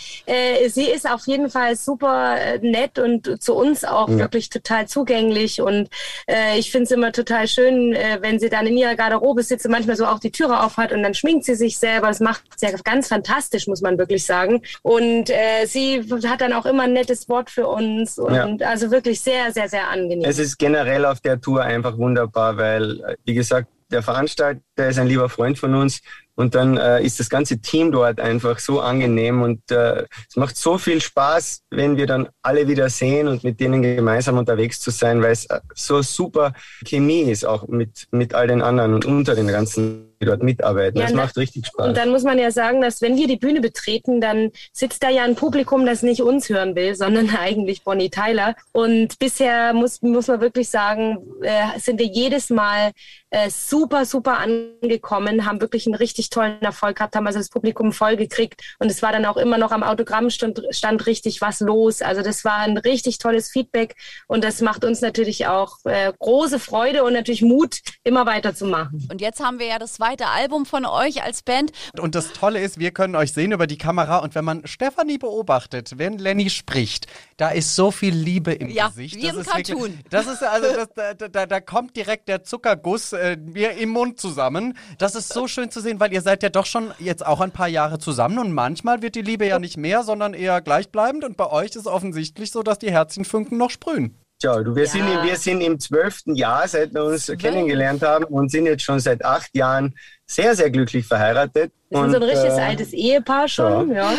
äh, 0.64 0.68
sie 0.68 0.84
ist 0.84 1.08
auf 1.08 1.26
jeden 1.26 1.50
Fall 1.50 1.76
super 1.76 2.36
äh, 2.40 2.58
nett 2.58 2.98
und 2.98 3.42
zu 3.42 3.54
uns 3.54 3.84
auch 3.84 4.08
wirklich 4.08 4.48
total 4.50 4.86
zugänglich. 4.88 5.60
Und 5.60 5.88
äh, 6.26 6.58
ich 6.58 6.70
finde 6.70 6.84
es 6.84 6.90
immer 6.90 7.12
total 7.12 7.46
schön, 7.48 7.92
äh, 7.94 8.18
wenn 8.20 8.38
sie 8.38 8.48
dann 8.48 8.66
in 8.66 8.76
ihrer 8.76 8.96
Garderobe 8.96 9.42
sitzt 9.42 9.66
und 9.66 9.72
manchmal 9.72 9.96
so 9.96 10.06
auch 10.06 10.18
die 10.18 10.30
Türe 10.30 10.62
auf 10.62 10.76
hat 10.76 10.92
und 10.92 11.02
dann 11.02 11.14
schminkt 11.14 11.44
sie 11.44 11.54
sich 11.54 11.78
selber. 11.78 12.08
Das 12.08 12.20
macht 12.20 12.42
sie 12.56 12.66
ja 12.66 12.72
ganz 12.84 13.08
fantastisch, 13.08 13.66
muss 13.66 13.82
man 13.82 13.98
wirklich 13.98 14.24
sagen. 14.24 14.62
Und 14.82 15.30
äh, 15.30 15.66
sie 15.66 16.02
hat 16.26 16.40
dann 16.40 16.52
auch 16.52 16.66
immer 16.66 16.84
ein 16.84 16.92
nettes 16.92 17.28
Wort 17.28 17.50
für 17.50 17.66
uns 17.66 18.18
und 18.18 18.62
also 18.62 18.90
wirklich 18.90 19.20
sehr, 19.20 19.52
sehr, 19.52 19.68
sehr 19.68 19.88
angenehm. 19.88 20.28
Es 20.28 20.38
ist 20.38 20.58
generell 20.58 21.04
auf 21.04 21.20
der 21.20 21.40
Tour 21.40 21.62
einfach 21.62 21.98
wunderbar, 21.98 22.56
weil, 22.56 23.16
wie 23.24 23.34
gesagt, 23.34 23.68
der 23.90 24.02
Veranstalter 24.02 24.60
ist 24.76 24.98
ein 24.98 25.06
lieber 25.06 25.28
Freund 25.28 25.58
von 25.58 25.74
uns. 25.74 26.00
Und 26.34 26.54
dann 26.54 26.76
äh, 26.76 27.02
ist 27.02 27.18
das 27.18 27.30
ganze 27.30 27.58
Team 27.60 27.90
dort 27.92 28.20
einfach 28.20 28.58
so 28.58 28.80
angenehm 28.80 29.40
und 29.40 29.70
äh, 29.70 30.04
es 30.28 30.36
macht 30.36 30.54
so 30.56 30.76
viel 30.76 31.00
Spaß, 31.00 31.62
wenn 31.70 31.96
wir 31.96 32.06
dann 32.06 32.28
alle 32.42 32.68
wieder 32.68 32.90
sehen 32.90 33.26
und 33.26 33.42
mit 33.42 33.58
denen 33.58 33.80
gemeinsam 33.80 34.36
unterwegs 34.36 34.78
zu 34.78 34.90
sein, 34.90 35.22
weil 35.22 35.32
es 35.32 35.46
äh, 35.46 35.60
so 35.74 36.02
super 36.02 36.52
Chemie 36.84 37.22
ist 37.22 37.46
auch 37.46 37.66
mit, 37.68 38.06
mit 38.10 38.34
all 38.34 38.48
den 38.48 38.60
anderen 38.60 38.92
und 38.92 39.06
unter 39.06 39.34
den 39.34 39.48
ganzen, 39.48 40.12
dort 40.20 40.42
mitarbeiten. 40.42 40.98
Ja, 40.98 41.04
das 41.04 41.12
na- 41.12 41.22
macht 41.22 41.36
richtig 41.36 41.66
Spaß. 41.66 41.88
Und 41.88 41.96
dann 41.96 42.10
muss 42.10 42.22
man 42.22 42.38
ja 42.38 42.50
sagen, 42.50 42.80
dass 42.80 43.02
wenn 43.02 43.16
wir 43.16 43.26
die 43.26 43.36
Bühne 43.36 43.60
betreten, 43.60 44.20
dann 44.20 44.50
sitzt 44.72 45.02
da 45.02 45.10
ja 45.10 45.24
ein 45.24 45.34
Publikum, 45.36 45.84
das 45.86 46.02
nicht 46.02 46.22
uns 46.22 46.48
hören 46.48 46.74
will, 46.74 46.94
sondern 46.94 47.30
eigentlich 47.36 47.84
Bonnie 47.84 48.10
Tyler. 48.10 48.54
Und 48.72 49.18
bisher 49.18 49.72
muss, 49.72 50.02
muss 50.02 50.28
man 50.28 50.40
wirklich 50.40 50.68
sagen, 50.68 51.18
äh, 51.42 51.78
sind 51.78 51.98
wir 51.98 52.06
jedes 52.06 52.50
Mal 52.50 52.92
äh, 53.30 53.50
super, 53.50 54.04
super 54.04 54.38
angekommen, 54.38 55.44
haben 55.44 55.60
wirklich 55.60 55.86
einen 55.86 55.94
richtig 55.94 56.30
tollen 56.30 56.62
Erfolg 56.62 56.96
gehabt, 56.96 57.16
haben 57.16 57.26
also 57.26 57.38
das 57.38 57.50
Publikum 57.50 57.92
voll 57.92 58.16
gekriegt. 58.16 58.76
Und 58.78 58.90
es 58.90 59.02
war 59.02 59.12
dann 59.12 59.26
auch 59.26 59.36
immer 59.36 59.58
noch 59.58 59.72
am 59.72 59.82
Autogrammstand 59.82 60.62
stand 60.70 61.06
richtig 61.06 61.40
was 61.40 61.60
los. 61.60 62.02
Also 62.02 62.22
das 62.22 62.44
war 62.44 62.58
ein 62.58 62.78
richtig 62.78 63.18
tolles 63.18 63.50
Feedback 63.50 63.96
und 64.26 64.44
das 64.44 64.60
macht 64.60 64.84
uns 64.84 65.00
natürlich 65.00 65.46
auch 65.46 65.78
äh, 65.84 66.12
große 66.18 66.58
Freude 66.58 67.04
und 67.04 67.12
natürlich 67.12 67.42
Mut, 67.42 67.80
immer 68.04 68.26
weiterzumachen. 68.26 69.08
Und 69.10 69.20
jetzt 69.20 69.40
haben 69.40 69.58
wir 69.58 69.66
ja 69.66 69.78
das 69.78 70.00
zweite 70.06 70.26
Album 70.28 70.66
von 70.66 70.84
euch 70.86 71.22
als 71.22 71.42
Band. 71.42 71.72
Und 71.98 72.14
das 72.14 72.32
Tolle 72.32 72.60
ist, 72.60 72.78
wir 72.78 72.92
können 72.92 73.16
euch 73.16 73.32
sehen 73.32 73.50
über 73.52 73.66
die 73.66 73.78
Kamera 73.78 74.18
und 74.18 74.34
wenn 74.34 74.44
man 74.44 74.66
Stefanie 74.66 75.18
beobachtet, 75.18 75.98
wenn 75.98 76.18
Lenny 76.18 76.48
spricht, 76.50 77.06
da 77.36 77.48
ist 77.50 77.74
so 77.74 77.90
viel 77.90 78.14
Liebe 78.14 78.52
im 78.52 78.68
Ja, 78.70 78.88
Gesicht. 78.88 79.16
wie 79.16 79.22
das 79.22 79.34
im 79.34 79.40
ist 79.40 79.46
wirklich- 79.48 79.66
Cartoon. 79.78 79.98
das 80.10 80.26
ist 80.26 80.42
also, 80.44 80.66
das, 80.76 80.88
da, 81.18 81.28
da, 81.28 81.46
da 81.46 81.60
kommt 81.60 81.96
direkt 81.96 82.28
der 82.28 82.44
Zuckerguss 82.44 83.12
äh, 83.14 83.36
mir 83.36 83.72
im 83.72 83.88
Mund 83.90 84.20
zusammen. 84.20 84.76
Das 84.98 85.14
ist 85.16 85.32
so 85.32 85.48
schön 85.48 85.70
zu 85.70 85.80
sehen, 85.80 85.98
weil 85.98 86.12
ihr 86.12 86.22
seid 86.22 86.42
ja 86.42 86.50
doch 86.50 86.66
schon 86.66 86.92
jetzt 86.98 87.26
auch 87.26 87.40
ein 87.40 87.50
paar 87.50 87.68
Jahre 87.68 87.98
zusammen 87.98 88.38
und 88.38 88.52
manchmal 88.52 89.02
wird 89.02 89.16
die 89.16 89.22
Liebe 89.22 89.46
ja 89.46 89.58
nicht 89.58 89.76
mehr, 89.76 90.04
sondern 90.04 90.34
eher 90.34 90.60
gleichbleibend 90.60 91.24
und 91.24 91.36
bei 91.36 91.50
euch 91.50 91.74
ist 91.74 91.86
offensichtlich 91.86 92.52
so, 92.52 92.62
dass 92.62 92.78
die 92.78 92.90
Herzchenfunken 92.92 93.58
noch 93.58 93.70
sprühen. 93.70 94.16
Du, 94.42 94.76
wir, 94.76 94.84
Ja. 94.84 94.90
sind, 94.90 95.08
im- 95.08 95.22
wir 95.26 95.36
sind 95.36 95.60
im 95.62 95.80
zwölften 95.80 96.34
Jahr, 96.34 96.68
seit 96.68 96.92
wir 96.92 97.04
uns 97.04 97.26
kennengelernt 97.38 98.02
haben 98.02 98.24
und 98.26 98.50
sind 98.50 98.66
jetzt 98.66 98.82
schon 98.82 99.00
seit 99.00 99.24
acht 99.24 99.54
Jahren 99.56 99.94
sehr, 100.26 100.54
sehr 100.54 100.70
glücklich 100.70 101.06
verheiratet. 101.06 101.72
Wir 101.88 101.98
sind 101.98 102.04
und, 102.06 102.10
so 102.10 102.16
ein 102.18 102.22
richtiges 102.22 102.58
äh, 102.58 102.60
altes 102.60 102.92
Ehepaar 102.92 103.48
schon, 103.48 103.92
ja. 103.94 104.12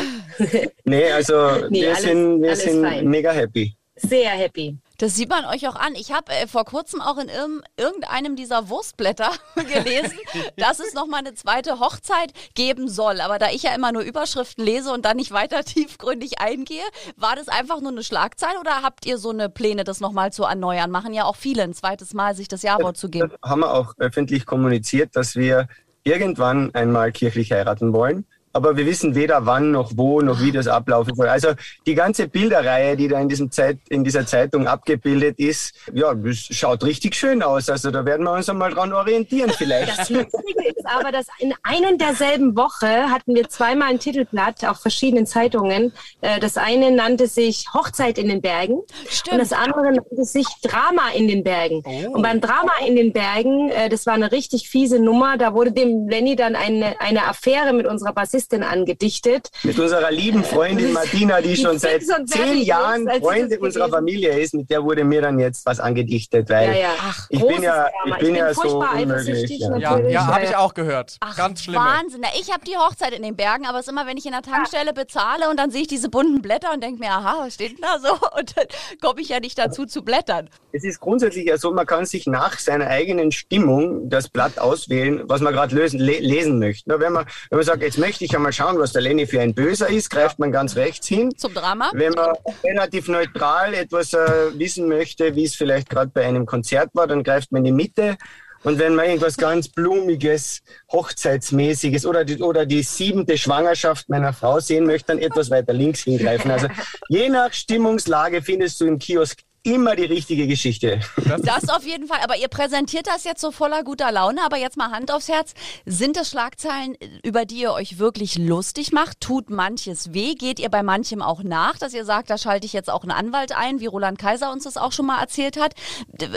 Nee, 0.86 1.12
also 1.12 1.34
Nee, 1.70 1.82
wir 1.82 1.90
alles- 1.90 2.02
sind, 2.02 2.42
wir 2.42 2.56
sind 2.56 2.84
fein. 2.84 3.08
mega 3.08 3.32
happy. 3.32 3.76
Sehr 3.96 4.32
happy. 4.32 4.76
Das 5.00 5.16
sieht 5.16 5.30
man 5.30 5.46
euch 5.46 5.68
auch 5.68 5.76
an. 5.76 5.94
Ich 5.94 6.12
habe 6.12 6.32
äh, 6.32 6.48
vor 6.48 6.66
kurzem 6.66 7.02
auch 7.02 7.18
in 7.18 7.30
irgendeinem 7.78 8.36
dieser 8.36 8.68
Wurstblätter 8.70 9.32
gelesen, 9.56 10.18
dass 10.58 10.80
es 10.80 10.96
noch 10.96 11.06
mal 11.06 11.18
eine 11.18 11.36
zweite 11.36 11.80
Hochzeit 11.80 12.34
geben 12.56 12.90
soll. 12.90 13.22
Aber 13.22 13.38
da 13.38 13.50
ich 13.52 13.64
ja 13.64 13.76
immer 13.76 13.92
nur 13.92 14.02
Überschriften 14.02 14.66
lese 14.66 14.92
und 14.92 15.06
dann 15.06 15.18
nicht 15.18 15.32
weiter 15.32 15.64
tiefgründig 15.66 16.40
eingehe, 16.40 16.84
war 17.16 17.36
das 17.36 17.48
einfach 17.48 17.80
nur 17.80 17.92
eine 17.92 18.04
Schlagzeile 18.04 18.60
oder 18.60 18.82
habt 18.82 19.06
ihr 19.06 19.20
so 19.20 19.30
eine 19.30 19.50
Pläne, 19.50 19.84
das 19.84 20.00
noch 20.00 20.14
mal 20.14 20.34
zu 20.34 20.44
erneuern? 20.44 20.90
Machen 20.90 21.14
ja 21.14 21.26
auch 21.26 21.36
viele 21.36 21.62
ein 21.62 21.76
zweites 21.76 22.16
Mal, 22.16 22.36
sich 22.36 22.48
das 22.48 22.64
Jawort 22.64 22.98
zu 22.98 23.10
geben. 23.10 23.32
Haben 23.44 23.62
wir 23.62 23.74
auch 23.74 23.94
öffentlich 24.00 24.48
kommuniziert, 24.48 25.16
dass 25.16 25.36
wir 25.36 25.68
irgendwann 26.04 26.74
einmal 26.74 27.12
kirchlich 27.12 27.52
heiraten 27.52 27.94
wollen 27.94 28.26
aber 28.58 28.76
wir 28.76 28.88
wissen 28.88 29.14
weder 29.14 29.46
wann 29.46 29.72
noch 29.72 29.92
wo 29.96 30.22
noch 30.22 30.42
wie 30.42 30.52
das 30.52 30.68
ablaufen 30.68 31.16
soll. 31.16 31.28
Also 31.28 31.50
die 31.86 31.94
ganze 31.94 32.28
Bilderreihe, 32.28 32.98
die 32.98 33.08
da 33.08 33.20
in, 33.20 33.30
diesem 33.30 33.52
Zeit, 33.52 33.78
in 33.88 34.04
dieser 34.04 34.26
Zeitung 34.26 34.68
abgebildet 34.68 35.40
ist, 35.40 35.76
ja, 35.94 36.14
das 36.14 36.38
schaut 36.38 36.84
richtig 36.84 37.16
schön 37.16 37.44
aus. 37.44 37.70
Also 37.70 37.92
da 37.92 38.04
werden 38.04 38.24
wir 38.24 38.34
uns 38.34 38.50
einmal 38.50 38.74
dran 38.74 38.92
orientieren 38.94 39.52
vielleicht. 39.52 40.00
Das 40.00 40.10
Lustige 40.10 40.68
ist 40.76 40.86
aber, 40.86 41.12
dass 41.12 41.28
in 41.38 41.54
einer 41.62 41.96
derselben 41.98 42.56
Woche 42.58 42.88
hatten 43.12 43.36
wir 43.36 43.48
zweimal 43.48 43.90
ein 43.90 44.00
Titelblatt 44.00 44.66
auf 44.66 44.80
verschiedenen 44.80 45.28
Zeitungen. 45.28 45.94
Äh, 46.22 46.40
das 46.40 46.58
eine 46.58 46.92
nannte 46.92 47.28
sich 47.28 47.68
Hochzeit 47.76 48.18
in 48.18 48.28
den 48.28 48.42
Bergen 48.42 48.80
Stimmt. 49.08 49.34
und 49.34 49.40
das 49.40 49.54
andere 49.54 49.92
nannte 49.92 50.24
sich 50.24 50.48
Drama 50.64 51.10
in 51.16 51.28
den 51.28 51.44
Bergen. 51.44 51.84
Oh. 51.86 52.16
Und 52.16 52.24
beim 52.24 52.42
Drama 52.42 52.72
in 52.88 52.96
den 52.96 53.14
Bergen, 53.14 53.70
äh, 53.70 53.90
das 53.90 54.08
war 54.08 54.16
eine 54.16 54.32
richtig 54.32 54.68
fiese 54.68 55.00
Nummer, 55.00 55.38
da 55.38 55.54
wurde 55.54 55.72
dem 55.72 56.10
Lenny 56.10 56.36
dann 56.36 56.56
eine, 56.56 57.00
eine 57.00 57.28
Affäre 57.28 57.74
mit 57.74 57.86
unserer 57.86 58.14
Bassistin 58.14 58.47
angedichtet. 58.54 59.50
Mit 59.64 59.78
unserer 59.80 60.12
lieben 60.12 60.44
Freundin 60.44 60.94
Martina, 60.94 61.42
die 61.42 61.50
Die 61.50 61.58
schon 61.58 61.80
seit 61.80 62.04
zehn 62.04 62.60
ist, 62.60 62.68
Jahren 62.68 63.08
sie 63.12 63.20
Freundin 63.20 63.60
unserer 63.60 63.90
Familie 63.90 64.38
ist, 64.40 64.54
mit 64.54 64.70
der 64.70 64.84
wurde 64.84 65.04
mir 65.04 65.22
dann 65.22 65.40
jetzt 65.40 65.66
was 65.66 65.80
angedichtet, 65.80 66.50
weil 66.50 66.70
Ja, 66.70 66.76
ja. 66.76 66.90
ich 67.30 67.40
großes 67.40 67.56
bin 67.56 67.64
ja, 67.64 67.90
Drama. 68.04 68.16
ich 68.18 68.26
bin 68.26 68.36
ja 68.36 68.54
so 68.54 68.80
unmöglich. 68.80 69.60
Ja. 69.60 70.00
Ja, 70.00 70.28
habe 70.28 70.46
ich 70.46 70.56
auch 70.56 70.74
gehört. 70.74 71.18
Ach, 71.20 71.36
Ganz 71.36 71.64
schlimm. 71.64 71.76
Wahnsinn. 71.82 72.22
Na, 72.22 72.30
ich 72.40 72.52
habe 72.52 72.64
die 72.66 72.78
Hochzeit 72.78 73.14
in 73.14 73.24
den 73.24 73.36
Bergen, 73.36 73.66
aber 73.66 73.80
es 73.80 73.86
ist 73.88 73.92
immer, 73.92 74.06
wenn 74.08 74.18
ich 74.18 74.26
in 74.26 74.32
der 74.32 74.42
Tankstelle 74.42 74.94
bezahle 74.94 75.50
und 75.50 75.58
dann 75.58 75.72
sehe 75.72 75.82
ich 75.82 75.88
diese 75.88 76.10
bunten 76.10 76.42
Blätter 76.42 76.74
und 76.74 76.84
denke 76.84 77.00
mir, 77.00 77.12
aha, 77.12 77.38
was 77.46 77.56
steht 77.56 77.72
denn 77.74 77.82
da 77.82 78.00
so? 78.00 78.14
Und 78.38 78.56
dann 78.58 78.66
komme 79.02 79.22
ich 79.22 79.30
ja 79.30 79.40
nicht 79.40 79.58
dazu 79.58 79.86
zu 79.86 80.04
blättern. 80.04 80.50
Es 80.72 80.84
ist 80.84 81.00
grundsätzlich 81.00 81.46
ja 81.48 81.58
so, 81.58 81.72
man 81.74 81.86
kann 81.88 82.06
sich 82.06 82.28
nach 82.28 82.60
seiner 82.60 82.88
eigenen 82.88 83.32
Stimmung 83.32 84.10
das 84.10 84.30
Blatt 84.30 84.60
auswählen, 84.60 85.22
was 85.26 85.42
man 85.42 85.54
gerade 85.54 85.76
lösen, 85.76 86.00
le 86.00 86.20
lesen 86.20 86.60
möchte. 86.60 86.84
Na, 86.90 87.00
wenn, 87.00 87.14
man, 87.14 87.26
wenn 87.50 87.58
man 87.58 87.66
sagt, 87.66 87.82
jetzt 87.82 87.98
möchte 87.98 88.26
ich 88.26 88.37
einmal 88.38 88.54
schauen, 88.54 88.80
was 88.80 88.94
der 88.94 89.02
Lenny 89.02 89.28
für 89.28 89.42
ein 89.42 89.54
Böser 89.54 89.90
ist, 89.90 90.10
greift 90.10 90.40
man 90.40 90.52
ganz 90.52 90.76
rechts 90.76 91.08
hin. 91.08 91.36
Zum 91.38 91.54
Drama. 91.54 91.92
Wenn 91.94 92.14
man 92.14 92.30
relativ 92.64 93.08
neutral 93.08 93.74
etwas 93.74 94.14
äh, 94.14 94.18
wissen 94.54 94.88
möchte, 94.88 95.36
wie 95.36 95.44
es 95.44 95.56
vielleicht 95.56 95.90
gerade 95.90 96.12
bei 96.14 96.26
einem 96.26 96.46
Konzert 96.46 96.90
war, 96.94 97.08
dann 97.08 97.24
greift 97.24 97.52
man 97.52 97.66
in 97.66 97.66
die 97.66 97.84
Mitte. 97.84 98.18
Und 98.64 98.80
wenn 98.80 98.96
man 98.96 99.06
irgendwas 99.06 99.38
ganz 99.38 99.70
Blumiges, 99.70 100.62
Hochzeitsmäßiges 100.92 102.06
oder 102.06 102.26
die, 102.26 102.42
oder 102.42 102.66
die 102.66 102.84
siebente 102.84 103.38
Schwangerschaft 103.38 104.10
meiner 104.10 104.34
Frau 104.34 104.60
sehen 104.60 104.86
möchte, 104.86 105.08
dann 105.08 105.20
etwas 105.20 105.50
weiter 105.50 105.74
links 105.74 106.02
hingreifen. 106.02 106.52
Also 106.52 106.68
je 107.08 107.30
nach 107.30 107.54
Stimmungslage 107.54 108.42
findest 108.42 108.82
du 108.82 108.86
im 108.86 109.00
Kiosk 109.00 109.40
immer 109.68 109.96
die 109.96 110.06
richtige 110.06 110.48
Geschichte. 110.48 111.00
Das 111.44 111.70
auf 111.70 111.86
jeden 111.86 112.08
Fall. 112.08 112.20
Aber 112.24 112.38
ihr 112.38 112.48
präsentiert 112.48 113.08
das 113.08 113.24
jetzt 113.24 113.42
so 113.42 113.52
voller 113.52 113.84
guter 113.84 114.12
Laune. 114.12 114.42
Aber 114.44 114.58
jetzt 114.58 114.78
mal 114.78 114.92
Hand 114.92 115.12
aufs 115.12 115.28
Herz. 115.28 115.54
Sind 115.86 116.18
es 116.18 116.30
Schlagzeilen, 116.30 116.96
über 117.24 117.46
die 117.46 117.58
ihr 117.62 117.74
euch 117.74 118.00
wirklich 118.00 118.38
lustig 118.38 118.92
macht? 118.92 119.22
Tut 119.22 119.50
manches 119.50 120.14
weh? 120.14 120.34
Geht 120.36 120.60
ihr 120.60 120.70
bei 120.70 120.84
manchem 120.84 121.22
auch 121.22 121.44
nach, 121.44 121.78
dass 121.78 121.94
ihr 121.94 122.06
sagt, 122.06 122.30
da 122.30 122.38
schalte 122.38 122.66
ich 122.66 122.74
jetzt 122.74 122.90
auch 122.90 123.04
einen 123.04 123.12
Anwalt 123.12 123.56
ein, 123.58 123.80
wie 123.80 123.86
Roland 123.88 124.18
Kaiser 124.20 124.52
uns 124.52 124.64
das 124.64 124.78
auch 124.78 124.92
schon 124.92 125.06
mal 125.06 125.20
erzählt 125.20 125.58
hat? 125.60 125.74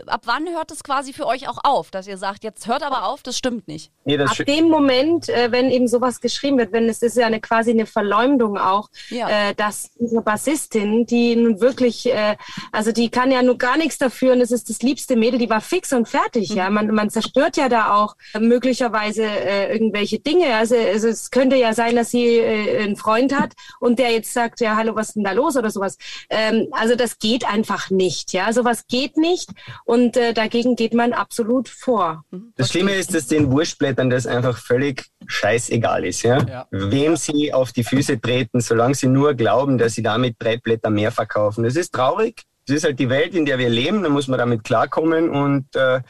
Ab 0.07 0.23
wann 0.25 0.49
hört 0.49 0.71
es 0.71 0.83
quasi 0.83 1.13
für 1.13 1.27
euch 1.27 1.49
auch 1.49 1.59
auf, 1.63 1.91
dass 1.91 2.07
ihr 2.07 2.19
sagt, 2.19 2.45
jetzt 2.45 2.67
hört 2.67 2.83
aber 2.83 3.07
auf, 3.07 3.23
das 3.23 3.37
stimmt 3.39 3.69
nicht? 3.69 3.91
Nee, 4.05 4.17
das 4.17 4.39
Ab 4.41 4.47
dem 4.47 4.69
Moment, 4.69 5.29
äh, 5.29 5.53
wenn 5.53 5.71
eben 5.71 5.87
sowas 5.89 6.21
geschrieben 6.21 6.59
wird, 6.59 6.73
wenn 6.73 6.89
es 6.89 7.03
ist 7.03 7.17
ja 7.17 7.27
eine 7.27 7.41
quasi 7.41 7.71
eine 7.71 7.87
Verleumdung 7.87 8.59
auch, 8.59 8.89
Ja. 9.11 9.29
äh, 9.51 9.55
dass 9.55 9.91
unsere 9.99 10.23
Bassistin, 10.23 11.07
die 11.07 11.37
nun 11.37 11.61
wirklich, 11.61 12.07
äh, 12.13 12.37
also 12.73 12.93
die 12.93 13.09
kann 13.11 13.20
ja 13.29 13.43
nur 13.43 13.59
gar 13.59 13.77
nichts 13.77 13.99
dafür 13.99 14.33
und 14.33 14.41
es 14.41 14.53
ist 14.53 14.71
das 14.71 14.83
liebste 14.83 15.17
Mädel, 15.17 15.39
die 15.39 15.51
war 15.51 15.61
fix 15.61 15.93
und 15.93 16.09
fertig, 16.09 16.51
ja. 16.51 16.71
Man, 16.71 16.95
man 16.95 17.11
zerstört 17.11 17.57
ja 17.57 17.69
da 17.69 17.95
auch 17.95 18.15
äh, 18.35 18.39
möglicherweise 18.39 19.25
äh, 19.25 19.73
irgendwelche 19.73 20.21
Dinge. 20.21 20.55
Also, 20.55 20.77
also 20.77 21.09
es 21.09 21.31
könnte 21.31 21.57
ja 21.57 21.75
sein, 21.75 21.97
dass 21.97 22.11
sie 22.11 22.39
äh, 22.39 22.83
einen 22.83 22.97
Freund 22.97 23.35
hat 23.35 23.53
und 23.81 23.99
der 23.99 24.13
jetzt 24.13 24.33
sagt, 24.33 24.61
ja, 24.61 24.77
hallo, 24.77 24.95
was 24.95 25.09
ist 25.09 25.17
denn 25.17 25.25
da 25.25 25.33
los 25.33 25.57
oder 25.57 25.71
sowas. 25.71 25.97
Ähm, 26.29 26.69
also 26.71 26.95
das 26.95 27.19
geht 27.19 27.45
einfach 27.45 27.91
nicht, 27.91 28.33
ja. 28.33 28.53
Sowas 28.53 28.87
geht 28.87 29.17
nicht 29.17 29.51
und 29.85 30.17
äh, 30.17 30.33
dagegen 30.33 30.77
geht 30.77 30.95
man 30.95 31.13
absolut 31.13 31.69
vor. 31.69 32.25
Das 32.57 32.69
Schlimme 32.71 32.95
ist, 32.95 33.15
dass 33.15 33.27
den 33.27 33.51
Wurstblättern 33.51 34.11
das 34.11 34.27
einfach 34.27 34.57
völlig 34.57 35.07
scheißegal 35.27 36.05
ist. 36.05 36.23
Ja? 36.23 36.39
Ja. 36.47 36.67
Wem 36.71 37.17
sie 37.17 37.53
auf 37.53 37.73
die 37.73 37.85
Füße 37.85 38.21
treten, 38.21 38.61
solange 38.61 38.95
sie 38.95 39.09
nur 39.09 39.35
glauben, 39.35 39.79
dass 39.79 39.95
sie 39.95 40.03
damit 40.03 40.37
drei 40.39 40.57
Blätter 40.57 40.91
mehr 40.91 41.13
verkaufen. 41.13 41.65
Das 41.65 41.77
ist 41.77 41.93
traurig. 41.93 42.45
Das 42.71 42.79
ist 42.79 42.85
halt 42.85 43.01
die 43.01 43.09
Welt, 43.09 43.35
in 43.35 43.45
der 43.45 43.59
wir 43.59 43.69
leben. 43.69 44.03
Da 44.03 44.09
muss 44.09 44.29
man 44.29 44.39
damit 44.39 44.63
klarkommen. 44.63 45.29
Und 45.29 45.75
äh, 45.75 46.01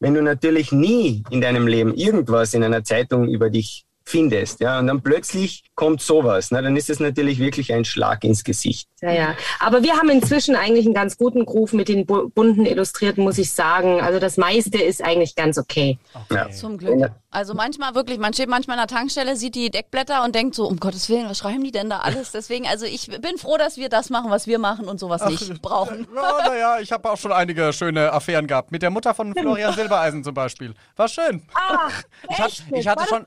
wenn 0.00 0.14
du 0.14 0.22
natürlich 0.22 0.70
nie 0.70 1.22
in 1.30 1.40
deinem 1.40 1.66
Leben 1.66 1.94
irgendwas 1.94 2.52
in 2.52 2.62
einer 2.62 2.84
Zeitung 2.84 3.26
über 3.26 3.48
dich 3.48 3.84
findest, 4.04 4.60
ja, 4.60 4.78
und 4.78 4.86
dann 4.86 5.02
plötzlich 5.02 5.64
kommt 5.74 6.02
sowas, 6.02 6.50
na, 6.50 6.60
dann 6.60 6.76
ist 6.76 6.90
es 6.90 7.00
natürlich 7.00 7.38
wirklich 7.38 7.72
ein 7.72 7.84
Schlag 7.86 8.24
ins 8.24 8.44
Gesicht. 8.44 8.89
Ja, 9.02 9.10
ja. 9.12 9.34
Aber 9.60 9.82
wir 9.82 9.94
haben 9.94 10.10
inzwischen 10.10 10.54
eigentlich 10.56 10.84
einen 10.84 10.94
ganz 10.94 11.16
guten 11.16 11.46
Groove 11.46 11.72
mit 11.72 11.88
den 11.88 12.04
bu- 12.06 12.28
bunten 12.28 12.66
Illustrierten, 12.66 13.24
muss 13.24 13.38
ich 13.38 13.50
sagen. 13.52 14.00
Also 14.00 14.18
das 14.18 14.36
meiste 14.36 14.76
ist 14.82 15.02
eigentlich 15.02 15.34
ganz 15.36 15.56
okay. 15.58 15.98
Ja. 16.30 16.50
Zum 16.50 16.76
Glück. 16.78 17.10
Also 17.32 17.54
manchmal 17.54 17.94
wirklich, 17.94 18.18
man 18.18 18.32
steht 18.34 18.48
manchmal 18.48 18.78
an 18.78 18.86
der 18.88 18.96
Tankstelle, 18.96 19.36
sieht 19.36 19.54
die 19.54 19.70
Deckblätter 19.70 20.24
und 20.24 20.34
denkt 20.34 20.54
so, 20.56 20.66
um 20.66 20.78
Gottes 20.80 21.08
Willen, 21.08 21.28
was 21.30 21.38
schreiben 21.38 21.62
die 21.62 21.70
denn 21.70 21.88
da 21.88 21.98
alles? 22.00 22.30
Deswegen, 22.32 22.66
also 22.66 22.84
ich 22.86 23.06
bin 23.20 23.38
froh, 23.38 23.56
dass 23.56 23.76
wir 23.76 23.88
das 23.88 24.10
machen, 24.10 24.30
was 24.30 24.46
wir 24.48 24.58
machen 24.58 24.86
und 24.88 24.98
sowas 25.00 25.24
nicht 25.26 25.62
brauchen. 25.62 26.06
Ja, 26.20 26.48
naja, 26.48 26.78
ich 26.80 26.90
habe 26.92 27.08
auch 27.10 27.16
schon 27.16 27.32
einige 27.32 27.72
schöne 27.72 28.12
Affären 28.12 28.46
gehabt. 28.46 28.72
Mit 28.72 28.82
der 28.82 28.90
Mutter 28.90 29.14
von 29.14 29.32
Florian 29.34 29.72
Silbereisen 29.72 30.22
zum 30.24 30.34
Beispiel. 30.34 30.74
War 30.96 31.08
schön. 31.08 31.42
Ach, 31.54 32.02
Ich 32.28 32.38
hat- 32.38 32.46
echt? 32.48 32.64
ich 32.72 32.86
hatte 32.88 33.06
schon-? 33.06 33.24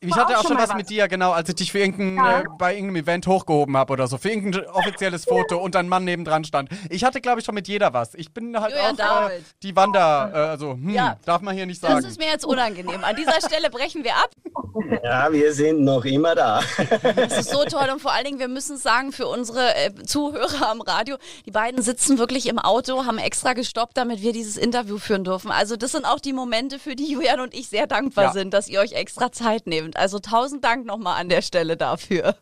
Ich 0.00 0.14
hatte 0.14 0.38
auch 0.38 0.42
schon 0.42 0.54
mal 0.56 0.68
was 0.68 0.74
mit 0.74 0.90
dir, 0.90 1.08
genau, 1.08 1.32
als 1.32 1.48
ich 1.48 1.54
dich 1.56 1.72
für 1.72 1.78
irgendein, 1.80 2.16
Ja. 2.16 2.40
äh, 2.40 2.44
bei 2.58 2.74
irgendeinem 2.74 3.02
Event 3.02 3.26
hochgehoben 3.26 3.76
habe 3.76 3.92
oder 3.94 4.06
so, 4.06 4.18
für 4.18 4.28
irgendein 4.30 4.64
offizielles 4.92 5.24
Foto 5.24 5.58
und 5.58 5.74
ein 5.76 5.88
Mann 5.88 6.04
nebendran 6.04 6.44
stand. 6.44 6.68
Ich 6.90 7.04
hatte, 7.04 7.20
glaube 7.20 7.40
ich, 7.40 7.46
schon 7.46 7.54
mit 7.54 7.68
jeder 7.68 7.92
was. 7.92 8.14
Ich 8.14 8.32
bin 8.32 8.58
halt 8.60 8.72
Julian 8.74 9.00
auch 9.00 9.30
äh, 9.30 9.40
die 9.62 9.74
Wander, 9.74 10.30
äh, 10.32 10.36
also, 10.38 10.72
hm, 10.72 10.90
Ja. 10.90 11.16
darf 11.24 11.40
man 11.42 11.54
hier 11.54 11.66
nicht 11.66 11.82
Das 11.82 11.90
sagen. 11.90 12.06
ist 12.06 12.18
mir 12.18 12.28
jetzt 12.28 12.44
unangenehm. 12.44 13.02
An 13.02 13.16
dieser 13.16 13.40
Stelle 13.40 13.70
brechen 13.70 14.04
wir 14.04 14.14
ab. 14.16 14.30
Ja, 15.02 15.32
wir 15.32 15.52
sind 15.52 15.82
noch 15.82 16.04
immer 16.04 16.34
da. 16.34 16.60
Das 17.16 17.38
ist 17.38 17.50
so 17.50 17.64
toll 17.64 17.88
und 17.92 18.00
vor 18.00 18.12
allen 18.12 18.24
Dingen, 18.24 18.38
wir 18.38 18.48
müssen 18.48 18.76
es 18.76 18.82
sagen, 18.82 19.12
für 19.12 19.26
unsere 19.26 19.74
äh, 19.74 19.92
Zuhörer 20.06 20.70
am 20.70 20.80
Radio, 20.80 21.16
die 21.46 21.50
beiden 21.50 21.82
sitzen 21.82 22.18
wirklich 22.18 22.46
im 22.46 22.58
Auto, 22.58 23.04
haben 23.04 23.18
extra 23.18 23.52
gestoppt, 23.52 23.96
damit 23.96 24.22
wir 24.22 24.32
dieses 24.32 24.56
Interview 24.56 24.98
führen 24.98 25.24
dürfen. 25.24 25.50
Also 25.50 25.76
das 25.76 25.92
sind 25.92 26.04
auch 26.04 26.20
die 26.20 26.32
Momente, 26.32 26.78
für 26.78 26.94
die 26.96 27.10
Julian 27.12 27.40
und 27.40 27.54
ich 27.54 27.68
sehr 27.68 27.86
dankbar 27.86 28.26
Ja. 28.26 28.32
sind, 28.32 28.54
dass 28.54 28.68
ihr 28.68 28.80
euch 28.80 28.92
extra 28.92 29.32
Zeit 29.32 29.66
nehmt. 29.66 29.96
Also 29.96 30.18
tausend 30.18 30.64
Dank 30.64 30.86
nochmal 30.86 31.20
an 31.20 31.28
der 31.28 31.42
Stelle 31.42 31.76
dafür. 31.76 32.36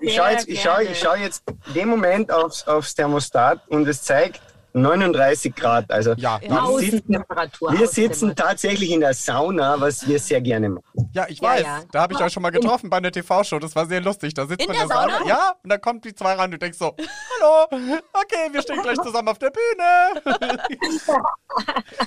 Ich 0.00 0.14
schaue 0.14 0.30
jetzt, 0.30 0.48
ich 0.48 0.62
schau, 0.62 0.78
ich 0.78 0.98
schau 0.98 1.14
jetzt 1.14 1.42
den 1.74 1.88
Moment 1.88 2.30
aufs, 2.30 2.66
aufs 2.66 2.94
Thermostat 2.94 3.60
und 3.68 3.88
es 3.88 4.02
zeigt 4.02 4.40
39 4.72 5.54
Grad. 5.54 5.90
Also 5.90 6.12
Ja. 6.16 6.38
wir, 6.40 6.78
sitzen, 6.80 7.24
wir 7.70 7.86
sitzen 7.88 8.34
tatsächlich 8.36 8.90
in 8.90 9.00
der 9.00 9.14
Sauna, 9.14 9.80
was 9.80 10.06
wir 10.06 10.18
sehr 10.18 10.40
gerne 10.40 10.68
machen. 10.70 10.84
Ja, 11.12 11.26
ich 11.28 11.40
Ja, 11.40 11.48
weiß. 11.48 11.62
ja. 11.62 11.80
Da 11.90 12.02
habe 12.02 12.12
ich 12.14 12.20
euch 12.20 12.32
schon 12.32 12.42
mal 12.42 12.50
getroffen 12.50 12.90
bei 12.90 12.98
einer 12.98 13.10
TV-Show. 13.10 13.58
Das 13.58 13.74
war 13.74 13.86
sehr 13.86 14.00
lustig. 14.00 14.34
Da 14.34 14.46
sitzt 14.46 14.60
In 14.60 14.66
man 14.68 14.74
der 14.76 14.82
in 14.84 14.88
der 14.88 14.96
Sauna. 14.96 15.12
Sauna? 15.18 15.28
Ja, 15.28 15.52
und 15.62 15.70
dann 15.70 15.80
kommt 15.80 16.04
die 16.04 16.14
zwei 16.14 16.32
rein 16.34 16.46
und 16.46 16.50
du 16.52 16.58
denkst 16.58 16.78
so, 16.78 16.94
hallo, 16.98 17.66
okay, 18.12 18.48
wir 18.52 18.62
stehen 18.62 18.82
gleich 18.82 18.96
zusammen 19.00 19.28
auf 19.28 19.38
der 19.38 19.50
Bühne. 19.50 20.22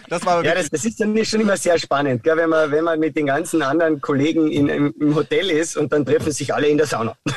das 0.10 0.26
war 0.26 0.44
Ja, 0.44 0.56
das, 0.56 0.70
das 0.70 0.86
ist 0.86 1.00
dann 1.00 1.26
schon 1.26 1.42
immer 1.42 1.58
sehr 1.58 1.78
spannend, 1.80 2.24
gell, 2.24 2.38
wenn, 2.38 2.50
man, 2.50 2.72
wenn 2.72 2.84
man 2.84 3.00
mit 3.00 3.16
den 3.18 3.26
ganzen 3.28 3.62
anderen 3.62 4.00
Kollegen 4.02 4.48
in, 4.52 4.68
im, 4.68 4.94
im 5.00 5.16
Hotel 5.16 5.50
ist 5.50 5.78
und 5.78 5.92
dann 5.92 6.06
treffen 6.06 6.32
sich 6.32 6.54
alle 6.54 6.68
in 6.68 6.78
der 6.78 6.88
Sauna. 6.88 7.16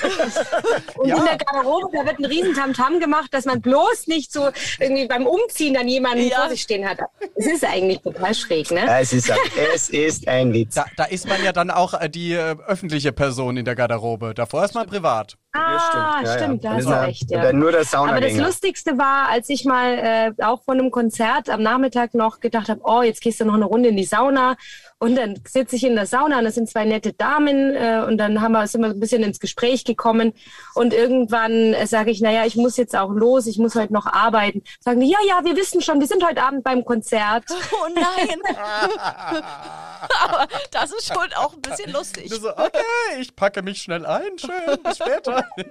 Und 0.97 1.09
Ja. 1.09 1.17
in 1.19 1.25
der 1.25 1.37
Garderobe, 1.39 1.89
da 1.97 2.05
wird 2.07 2.19
ein 2.19 2.25
riesen 2.25 2.55
Tamtam 2.55 3.01
gemacht, 3.01 3.33
dass 3.33 3.45
man 3.45 3.61
bloß 3.61 4.07
nicht 4.07 4.33
so 4.33 4.51
irgendwie 4.79 5.09
beim 5.15 5.27
Umziehen 5.27 5.75
dann 5.75 5.89
jemanden 5.89 6.29
Ja. 6.29 6.41
vor 6.41 6.49
sich 6.51 6.63
stehen 6.63 6.89
hat. 6.89 6.99
Das 7.37 7.47
ist 7.47 7.65
eigentlich 7.65 8.01
total 8.01 8.35
schräg, 8.35 8.71
ne? 8.71 8.81
Ja, 8.87 9.01
es, 9.01 9.13
ist, 9.13 9.31
ein- 9.31 9.39
es 9.75 9.91
ist 9.91 10.27
ein 10.29 10.53
Witz. 10.53 10.75
Da, 10.75 10.87
da 10.97 11.05
ist 11.05 11.29
man 11.29 11.43
ja 11.45 11.53
dann 11.53 11.71
auch 11.71 11.95
äh, 11.95 12.09
die 12.09 12.33
äh, 12.33 12.57
öffentliche 12.67 13.13
Person 13.13 13.57
in 13.57 13.65
der 13.65 13.75
Garderobe. 13.75 14.35
Davor 14.35 14.65
ist 14.65 14.75
man 14.75 14.87
privat. 14.87 15.37
Ah, 15.53 16.21
Ja, 16.23 16.31
ja. 16.31 16.39
stimmt, 16.39 16.65
da 16.65 16.69
Dann 16.71 16.77
hast 16.79 16.85
ist 16.85 16.91
du 16.91 17.01
recht, 17.03 17.31
ja. 17.31 17.53
Nur 17.53 17.71
der 17.73 17.85
Aber 17.95 18.21
das. 18.21 18.37
Lustigste 18.37 18.99
war, 18.99 19.29
als 19.31 19.49
ich 19.49 19.65
mal 19.65 19.99
äh, 20.39 20.43
auch 20.45 20.63
von 20.65 20.79
einem 20.81 20.91
Konzert 20.91 21.49
am 21.49 21.63
Nachmittag 21.63 22.15
noch 22.15 22.41
gedacht 22.41 22.69
habe, 22.69 22.81
oh, 22.85 23.03
jetzt 23.03 23.21
gehst 23.21 23.41
du 23.41 23.45
noch 23.45 23.55
eine 23.55 23.65
Runde 23.67 23.91
in 23.91 23.97
die 23.97 24.05
Sauna. 24.05 24.57
Und 25.05 25.17
dann 25.17 25.39
sitze 25.47 25.77
ich 25.77 25.85
in 25.85 25.97
der 25.97 26.07
Sauna 26.07 26.39
und 26.39 26.45
das 26.45 26.55
sind 26.55 26.67
zwei 26.67 26.87
nette 26.87 27.13
Damen 27.13 27.77
äh, 27.77 28.03
und 28.09 28.17
dann 28.17 28.41
haben 28.41 28.53
wir, 28.53 28.67
sind 28.67 28.81
wir 28.81 28.89
ein 28.89 29.01
bisschen 29.01 29.23
ins 29.23 29.39
Gespräch 29.39 29.85
gekommen. 29.85 30.33
Und 30.75 30.95
irgendwann 30.95 31.75
äh, 31.75 31.87
sage 31.87 32.11
ich, 32.11 32.23
naja, 32.23 32.47
ich 32.47 32.57
muss 32.57 32.79
jetzt 32.79 32.97
auch 32.97 33.11
los, 33.11 33.47
ich 33.47 33.59
muss 33.59 33.75
heute 33.75 33.93
noch 33.93 34.07
arbeiten. 34.07 34.63
Sagen 34.81 35.01
die, 35.01 35.11
ja, 35.11 35.19
ja, 35.29 35.45
wir 35.45 35.57
wissen 35.57 35.83
schon, 35.83 36.01
wir 36.01 36.07
sind 36.07 36.27
heute 36.27 36.43
Abend 36.43 36.65
beim 36.65 36.87
Konzert. 36.87 37.45
Oh 37.75 37.89
nein. 37.95 38.41
Aber 40.23 40.47
das 40.71 40.93
ist 40.93 41.07
schon 41.07 41.33
auch 41.37 41.55
ein 41.55 41.63
bisschen 41.63 41.93
lustig. 41.93 42.33
So, 42.33 42.51
okay, 42.51 43.21
ich 43.21 43.35
packe 43.35 43.63
mich 43.63 43.83
schnell 43.83 44.07
ein. 44.07 44.39
Schön, 44.39 44.83
bis 44.83 44.99
später. 44.99 45.45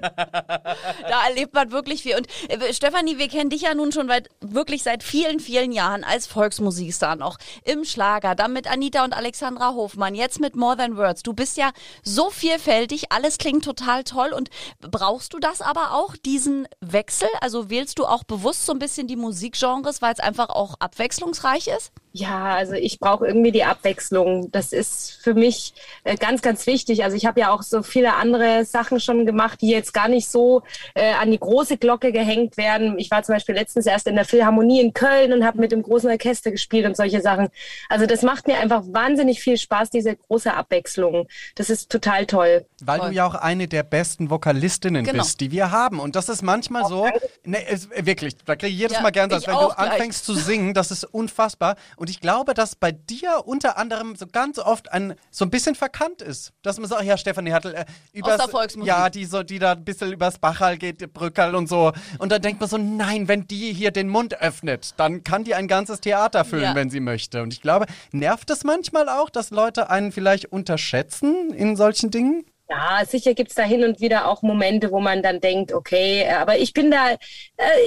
Da 1.03 1.27
erlebt 1.27 1.53
man 1.53 1.71
wirklich 1.71 2.03
viel. 2.03 2.15
Und 2.15 2.27
äh, 2.49 2.73
Stefanie, 2.73 3.17
wir 3.17 3.27
kennen 3.27 3.49
dich 3.49 3.61
ja 3.61 3.73
nun 3.73 3.91
schon 3.91 4.07
weit, 4.07 4.29
wirklich 4.41 4.83
seit 4.83 5.03
vielen, 5.03 5.39
vielen 5.39 5.71
Jahren 5.71 6.03
als 6.03 6.27
Volksmusikstar 6.27 7.15
noch 7.15 7.37
im 7.63 7.83
Schlager, 7.83 8.35
dann 8.35 8.53
mit 8.53 8.67
Anita 8.67 9.03
und 9.03 9.13
Alexandra 9.13 9.73
Hofmann, 9.73 10.15
jetzt 10.15 10.39
mit 10.39 10.55
More 10.55 10.77
Than 10.77 10.97
Words. 10.97 11.23
Du 11.23 11.33
bist 11.33 11.57
ja 11.57 11.71
so 12.03 12.29
vielfältig, 12.29 13.11
alles 13.11 13.37
klingt 13.37 13.65
total 13.65 14.03
toll. 14.03 14.33
Und 14.33 14.49
brauchst 14.79 15.33
du 15.33 15.39
das 15.39 15.61
aber 15.61 15.93
auch, 15.93 16.15
diesen 16.15 16.67
Wechsel? 16.79 17.27
Also 17.41 17.69
wählst 17.69 17.99
du 17.99 18.05
auch 18.05 18.23
bewusst 18.23 18.65
so 18.65 18.71
ein 18.71 18.79
bisschen 18.79 19.07
die 19.07 19.15
Musikgenres, 19.15 20.01
weil 20.01 20.13
es 20.13 20.19
einfach 20.19 20.49
auch 20.49 20.75
abwechslungsreich 20.79 21.67
ist? 21.67 21.91
Ja, 22.15 22.53
also 22.53 22.73
ich 22.73 22.99
brauche 22.99 23.25
irgendwie 23.25 23.51
die 23.51 23.63
Abwechslung. 23.63 24.51
Das 24.51 24.71
ist 24.71 25.19
für 25.23 25.33
mich 25.33 25.73
äh, 26.03 26.15
ganz, 26.15 26.43
ganz 26.43 26.67
wichtig. 26.67 27.03
Also 27.03 27.17
ich 27.17 27.25
habe 27.25 27.39
ja 27.39 27.51
auch 27.51 27.63
so 27.63 27.81
viele 27.81 28.13
andere 28.13 28.65
Sachen 28.65 28.99
schon 28.99 29.25
gemacht, 29.25 29.61
die 29.61 29.69
jetzt 29.71 29.95
gar 29.95 30.07
nicht 30.07 30.29
so 30.29 30.61
äh, 30.93 31.13
an 31.13 31.31
die 31.31 31.39
große 31.39 31.77
Glocke 31.77 32.11
gehängt 32.11 32.55
werden. 32.55 32.99
Ich 32.99 33.09
war 33.09 33.23
zum 33.23 33.33
Beispiel 33.33 33.55
letztens 33.55 33.87
erst 33.87 34.05
in 34.05 34.13
der 34.13 34.25
Philharmonie 34.25 34.79
in 34.79 34.93
Köln 34.93 35.33
und 35.33 35.43
habe 35.43 35.59
mit 35.59 35.71
dem 35.71 35.81
großen 35.81 36.07
Orchester 36.07 36.51
gespielt 36.51 36.85
und 36.85 36.95
solche 36.95 37.19
Sachen. 37.19 37.47
Also 37.89 38.05
das 38.05 38.21
macht 38.21 38.45
mir 38.45 38.59
einfach 38.59 38.83
wahnsinnig 38.85 39.39
viel 39.41 39.57
Spaß, 39.57 39.89
diese 39.89 40.15
große 40.15 40.53
Abwechslung. 40.53 41.27
Das 41.55 41.71
ist 41.71 41.91
total 41.91 42.27
toll. 42.27 42.67
Weil 42.83 42.99
Toll. 42.99 43.09
du 43.09 43.15
ja 43.15 43.25
auch 43.25 43.33
eine 43.33 43.67
der 43.67 43.81
besten 43.81 44.29
Vokalistinnen 44.29 45.03
Genau. 45.03 45.23
bist, 45.23 45.41
die 45.41 45.49
wir 45.49 45.71
haben. 45.71 45.99
Und 45.99 46.15
das 46.15 46.29
ist 46.29 46.43
manchmal 46.43 46.85
so, 46.85 47.07
ne, 47.45 47.65
es, 47.67 47.89
wirklich, 47.89 48.35
da 48.45 48.55
kriege 48.55 48.71
ich 48.73 48.79
jedes 48.79 48.97
Ja, 48.97 49.01
Mal 49.01 49.11
gern, 49.11 49.29
ich 49.31 49.47
wenn 49.47 49.53
du 49.55 49.67
gleich. 49.67 49.77
anfängst 49.77 50.25
zu 50.25 50.33
singen, 50.33 50.73
das 50.73 50.91
ist 50.91 51.03
unfassbar. 51.03 51.75
Und 51.95 52.09
ich 52.09 52.19
glaube, 52.19 52.53
dass 52.53 52.75
bei 52.75 52.91
dir 52.91 53.43
unter 53.45 53.77
anderem 53.77 54.15
so 54.15 54.25
ganz 54.27 54.59
oft 54.59 54.91
ein, 54.91 55.15
so 55.31 55.45
ein 55.45 55.49
bisschen 55.49 55.75
verkannt 55.75 56.21
ist. 56.21 56.53
Dass 56.61 56.79
man 56.79 56.89
sagt, 56.89 57.03
ja, 57.03 57.17
Stefanie 57.17 57.51
Hattel, 57.53 57.73
äh, 57.75 57.85
übers, 58.13 58.41
ja, 58.83 59.09
die 59.09 59.25
so, 59.25 59.43
die 59.43 59.59
da 59.59 59.73
ein 59.73 59.83
bisschen 59.83 60.11
übers 60.11 60.37
Bachal 60.39 60.77
geht, 60.77 61.01
die 61.01 61.07
Brückerl 61.07 61.55
und 61.55 61.67
so. 61.67 61.91
Und 62.19 62.31
dann 62.31 62.41
denkt 62.41 62.59
man 62.59 62.69
so, 62.69 62.77
nein, 62.77 63.27
wenn 63.27 63.47
die 63.47 63.73
hier 63.73 63.91
den 63.91 64.09
Mund 64.09 64.39
öffnet, 64.41 64.93
dann 64.97 65.23
kann 65.23 65.43
die 65.43 65.55
ein 65.55 65.67
ganzes 65.67 65.99
Theater 66.01 66.45
füllen, 66.45 66.63
Ja. 66.63 66.75
wenn 66.75 66.89
sie 66.89 66.99
möchte. 66.99 67.41
Und 67.43 67.53
ich 67.53 67.61
glaube, 67.61 67.85
nervt 68.11 68.49
es 68.49 68.63
manchmal 68.63 69.09
auch, 69.09 69.29
dass 69.29 69.51
Leute 69.51 69.89
einen 69.89 70.11
vielleicht 70.11 70.51
unterschätzen 70.51 71.53
in 71.53 71.75
solchen 71.75 72.11
Dingen? 72.11 72.45
Ja, 72.69 73.03
sicher 73.05 73.33
gibt's 73.33 73.55
da 73.55 73.63
hin 73.63 73.83
und 73.83 73.99
wieder 73.99 74.27
auch 74.27 74.41
Momente, 74.41 74.89
wo 74.91 75.01
man 75.01 75.21
dann 75.21 75.41
denkt, 75.41 75.73
okay, 75.73 76.21
äh, 76.21 76.31
aber 76.31 76.57
ich 76.57 76.71
bin 76.71 76.89
da, 76.91 77.11
äh, 77.11 77.17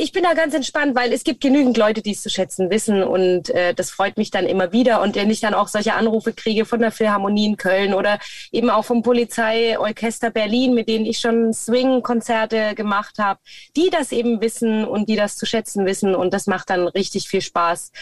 ich 0.01 0.12
bin 0.12 0.23
da 0.23 0.35
ganz 0.35 0.53
entspannt, 0.55 0.95
weil 0.95 1.15
es 1.15 1.25
gibt 1.25 1.41
genügend 1.41 1.79
Leute, 1.79 2.03
die 2.03 2.12
es 2.12 2.23
zu 2.23 2.29
schätzen 2.29 2.69
wissen 2.69 3.03
und 3.03 3.49
äh, 3.51 3.73
das 3.73 3.91
freut 3.91 4.19
mich 4.19 4.31
dann 4.31 4.47
immer 4.47 4.73
wieder. 4.73 5.01
Und 5.01 5.17
wenn 5.17 5.31
ich 5.31 5.41
dann 5.41 5.55
auch 5.55 5.69
solche 5.69 5.95
Anrufe 5.95 6.35
kriege 6.35 6.67
von 6.67 6.81
der 6.81 6.93
Philharmonie 6.93 7.47
in 7.47 7.57
Köln 7.57 7.95
oder 7.95 8.19
eben 8.53 8.69
auch 8.69 8.85
vom 8.85 9.03
Polizeiorchester 9.03 10.31
Berlin, 10.31 10.75
mit 10.75 10.89
denen 10.91 11.07
ich 11.07 11.19
schon 11.21 11.55
Swing-Konzerte 11.55 12.75
gemacht 12.75 13.19
habe, 13.19 13.41
die 13.77 13.89
das 13.91 14.12
eben 14.12 14.43
wissen 14.43 14.85
und 14.85 15.09
die 15.09 15.17
das 15.17 15.39
zu 15.39 15.47
schätzen 15.47 15.87
wissen 15.87 16.15
und 16.15 16.35
das 16.35 16.47
macht 16.47 16.69
dann 16.69 16.87
richtig 16.87 17.29
viel 17.29 17.41
Spaß. 17.41 17.93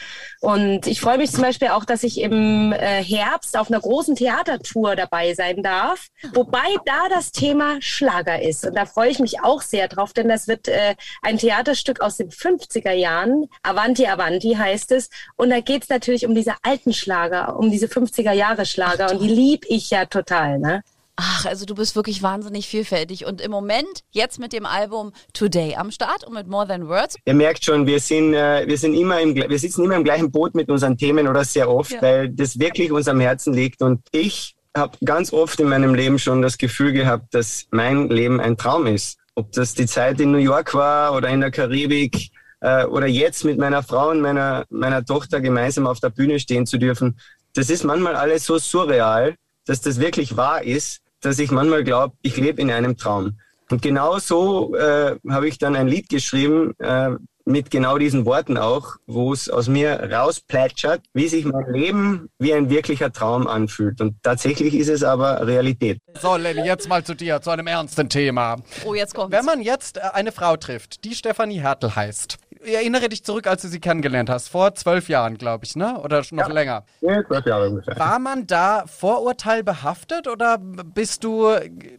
Und 0.40 0.88
ich 0.88 1.00
freue 1.00 1.18
mich 1.18 1.30
zum 1.30 1.42
Beispiel 1.42 1.68
auch, 1.68 1.84
dass 1.84 2.02
ich 2.02 2.20
im 2.20 2.72
Herbst 2.72 3.56
auf 3.56 3.70
einer 3.70 3.80
großen 3.80 4.16
Theatertour 4.16 4.96
dabei 4.96 5.34
sein 5.34 5.62
darf, 5.62 6.08
wobei 6.32 6.63
da 6.84 7.08
das 7.08 7.32
Thema 7.32 7.76
Schlager 7.80 8.42
ist. 8.42 8.64
Und 8.66 8.74
da 8.76 8.86
freue 8.86 9.10
ich 9.10 9.18
mich 9.18 9.40
auch 9.42 9.62
sehr 9.62 9.88
drauf, 9.88 10.12
denn 10.12 10.28
das 10.28 10.48
wird 10.48 10.68
äh, 10.68 10.94
ein 11.22 11.38
Theaterstück 11.38 12.00
aus 12.00 12.16
den 12.16 12.30
50er 12.30 12.92
Jahren. 12.92 13.46
Avanti 13.62 14.06
Avanti 14.06 14.54
heißt 14.54 14.92
es. 14.92 15.10
Und 15.36 15.50
da 15.50 15.60
geht 15.60 15.84
es 15.84 15.88
natürlich 15.88 16.26
um 16.26 16.34
diese 16.34 16.54
alten 16.62 16.92
Schlager, 16.92 17.56
um 17.58 17.70
diese 17.70 17.86
50er 17.86 18.32
Jahre 18.32 18.66
Schlager. 18.66 19.10
Und 19.12 19.20
die 19.22 19.28
lieb 19.28 19.64
ich 19.68 19.90
ja 19.90 20.06
total. 20.06 20.58
Ne? 20.58 20.82
Ach, 21.16 21.46
also 21.46 21.64
du 21.64 21.76
bist 21.76 21.94
wirklich 21.94 22.22
wahnsinnig 22.22 22.66
vielfältig. 22.66 23.24
Und 23.24 23.40
im 23.40 23.50
Moment, 23.52 24.02
jetzt 24.10 24.40
mit 24.40 24.52
dem 24.52 24.66
Album 24.66 25.12
Today 25.32 25.76
am 25.76 25.92
Start 25.92 26.24
und 26.24 26.34
mit 26.34 26.48
More 26.48 26.66
Than 26.66 26.88
Words. 26.88 27.16
Ihr 27.24 27.34
merkt 27.34 27.64
schon, 27.64 27.86
wir 27.86 28.00
sind, 28.00 28.34
äh, 28.34 28.66
wir 28.66 28.76
sind 28.76 28.94
immer 28.94 29.20
im, 29.20 29.34
wir 29.36 29.58
sitzen 29.58 29.84
immer 29.84 29.94
im 29.94 30.02
gleichen 30.02 30.32
Boot 30.32 30.54
mit 30.56 30.68
unseren 30.68 30.96
Themen 30.96 31.28
oder 31.28 31.44
sehr 31.44 31.70
oft, 31.70 31.92
Ja. 31.92 32.02
weil 32.02 32.30
das 32.30 32.58
wirklich 32.58 32.90
uns 32.90 33.06
am 33.06 33.20
Herzen 33.20 33.52
liegt. 33.54 33.80
Und 33.80 34.00
ich 34.10 34.56
habe 34.76 34.98
ganz 35.04 35.32
oft 35.32 35.60
in 35.60 35.68
meinem 35.68 35.94
Leben 35.94 36.18
schon 36.18 36.42
das 36.42 36.58
Gefühl 36.58 36.92
gehabt, 36.92 37.34
dass 37.34 37.66
mein 37.70 38.08
Leben 38.08 38.40
ein 38.40 38.56
Traum 38.56 38.86
ist. 38.86 39.18
Ob 39.34 39.52
das 39.52 39.74
die 39.74 39.86
Zeit 39.86 40.20
in 40.20 40.32
New 40.32 40.38
York 40.38 40.74
war 40.74 41.14
oder 41.14 41.28
in 41.28 41.40
der 41.40 41.50
Karibik 41.50 42.30
äh, 42.60 42.84
oder 42.84 43.06
jetzt 43.06 43.44
mit 43.44 43.58
meiner 43.58 43.82
Frau 43.82 44.10
und 44.10 44.20
meiner, 44.20 44.64
meiner 44.70 45.04
Tochter 45.04 45.40
gemeinsam 45.40 45.86
auf 45.86 46.00
der 46.00 46.10
Bühne 46.10 46.38
stehen 46.40 46.66
zu 46.66 46.78
dürfen. 46.78 47.18
Das 47.54 47.70
ist 47.70 47.84
manchmal 47.84 48.16
alles 48.16 48.44
so 48.46 48.58
surreal, 48.58 49.36
dass 49.66 49.80
das 49.80 50.00
wirklich 50.00 50.36
wahr 50.36 50.62
ist, 50.62 51.00
dass 51.20 51.38
ich 51.38 51.50
manchmal 51.50 51.84
glaube, 51.84 52.16
ich 52.22 52.36
lebe 52.36 52.60
in 52.60 52.70
einem 52.70 52.96
Traum. 52.96 53.38
Und 53.70 53.80
genau 53.80 54.18
so 54.18 54.74
äh, 54.76 55.16
habe 55.28 55.48
ich 55.48 55.58
dann 55.58 55.74
ein 55.74 55.88
Lied 55.88 56.08
geschrieben, 56.08 56.74
äh, 56.78 57.10
mit 57.44 57.70
genau 57.70 57.98
diesen 57.98 58.24
Worten 58.24 58.56
auch, 58.56 58.96
wo 59.06 59.32
es 59.32 59.48
aus 59.48 59.68
mir 59.68 60.10
rausplätschert, 60.12 61.02
wie 61.12 61.28
sich 61.28 61.44
mein 61.44 61.70
Leben 61.72 62.28
wie 62.38 62.54
ein 62.54 62.70
wirklicher 62.70 63.12
Traum 63.12 63.46
anfühlt. 63.46 64.00
Und 64.00 64.22
tatsächlich 64.22 64.74
ist 64.74 64.88
es 64.88 65.02
aber 65.02 65.46
Realität. 65.46 65.98
So, 66.20 66.36
Lenny, 66.36 66.64
jetzt 66.64 66.88
mal 66.88 67.04
zu 67.04 67.14
dir, 67.14 67.40
zu 67.40 67.50
einem 67.50 67.66
ernsten 67.66 68.08
Thema. 68.08 68.56
Oh, 68.84 68.94
jetzt 68.94 69.14
kommt's. 69.14 69.36
Wenn 69.36 69.44
man 69.44 69.60
jetzt 69.60 69.98
äh, 69.98 70.02
eine 70.12 70.32
Frau 70.32 70.56
trifft, 70.56 71.04
die 71.04 71.14
Stefanie 71.14 71.60
Hertel 71.60 71.94
heißt, 71.94 72.38
erinnere 72.64 73.08
dich 73.08 73.24
zurück, 73.24 73.46
als 73.46 73.62
du 73.62 73.68
sie 73.68 73.80
kennengelernt 73.80 74.30
hast, 74.30 74.48
vor 74.48 74.74
zwölf 74.74 75.08
Jahren, 75.08 75.38
glaube 75.38 75.64
ich, 75.64 75.76
ne? 75.76 76.00
Oder 76.00 76.24
schon 76.24 76.38
noch 76.38 76.48
länger. 76.48 76.84
Ja, 77.00 77.24
zwölf 77.26 77.46
Jahre 77.46 77.68
ungefähr. 77.68 77.98
War 77.98 78.18
man 78.18 78.46
da 78.46 78.84
vorurteilbehaftet 78.86 80.28
oder 80.28 80.58
bist 80.58 81.24
du 81.24 81.50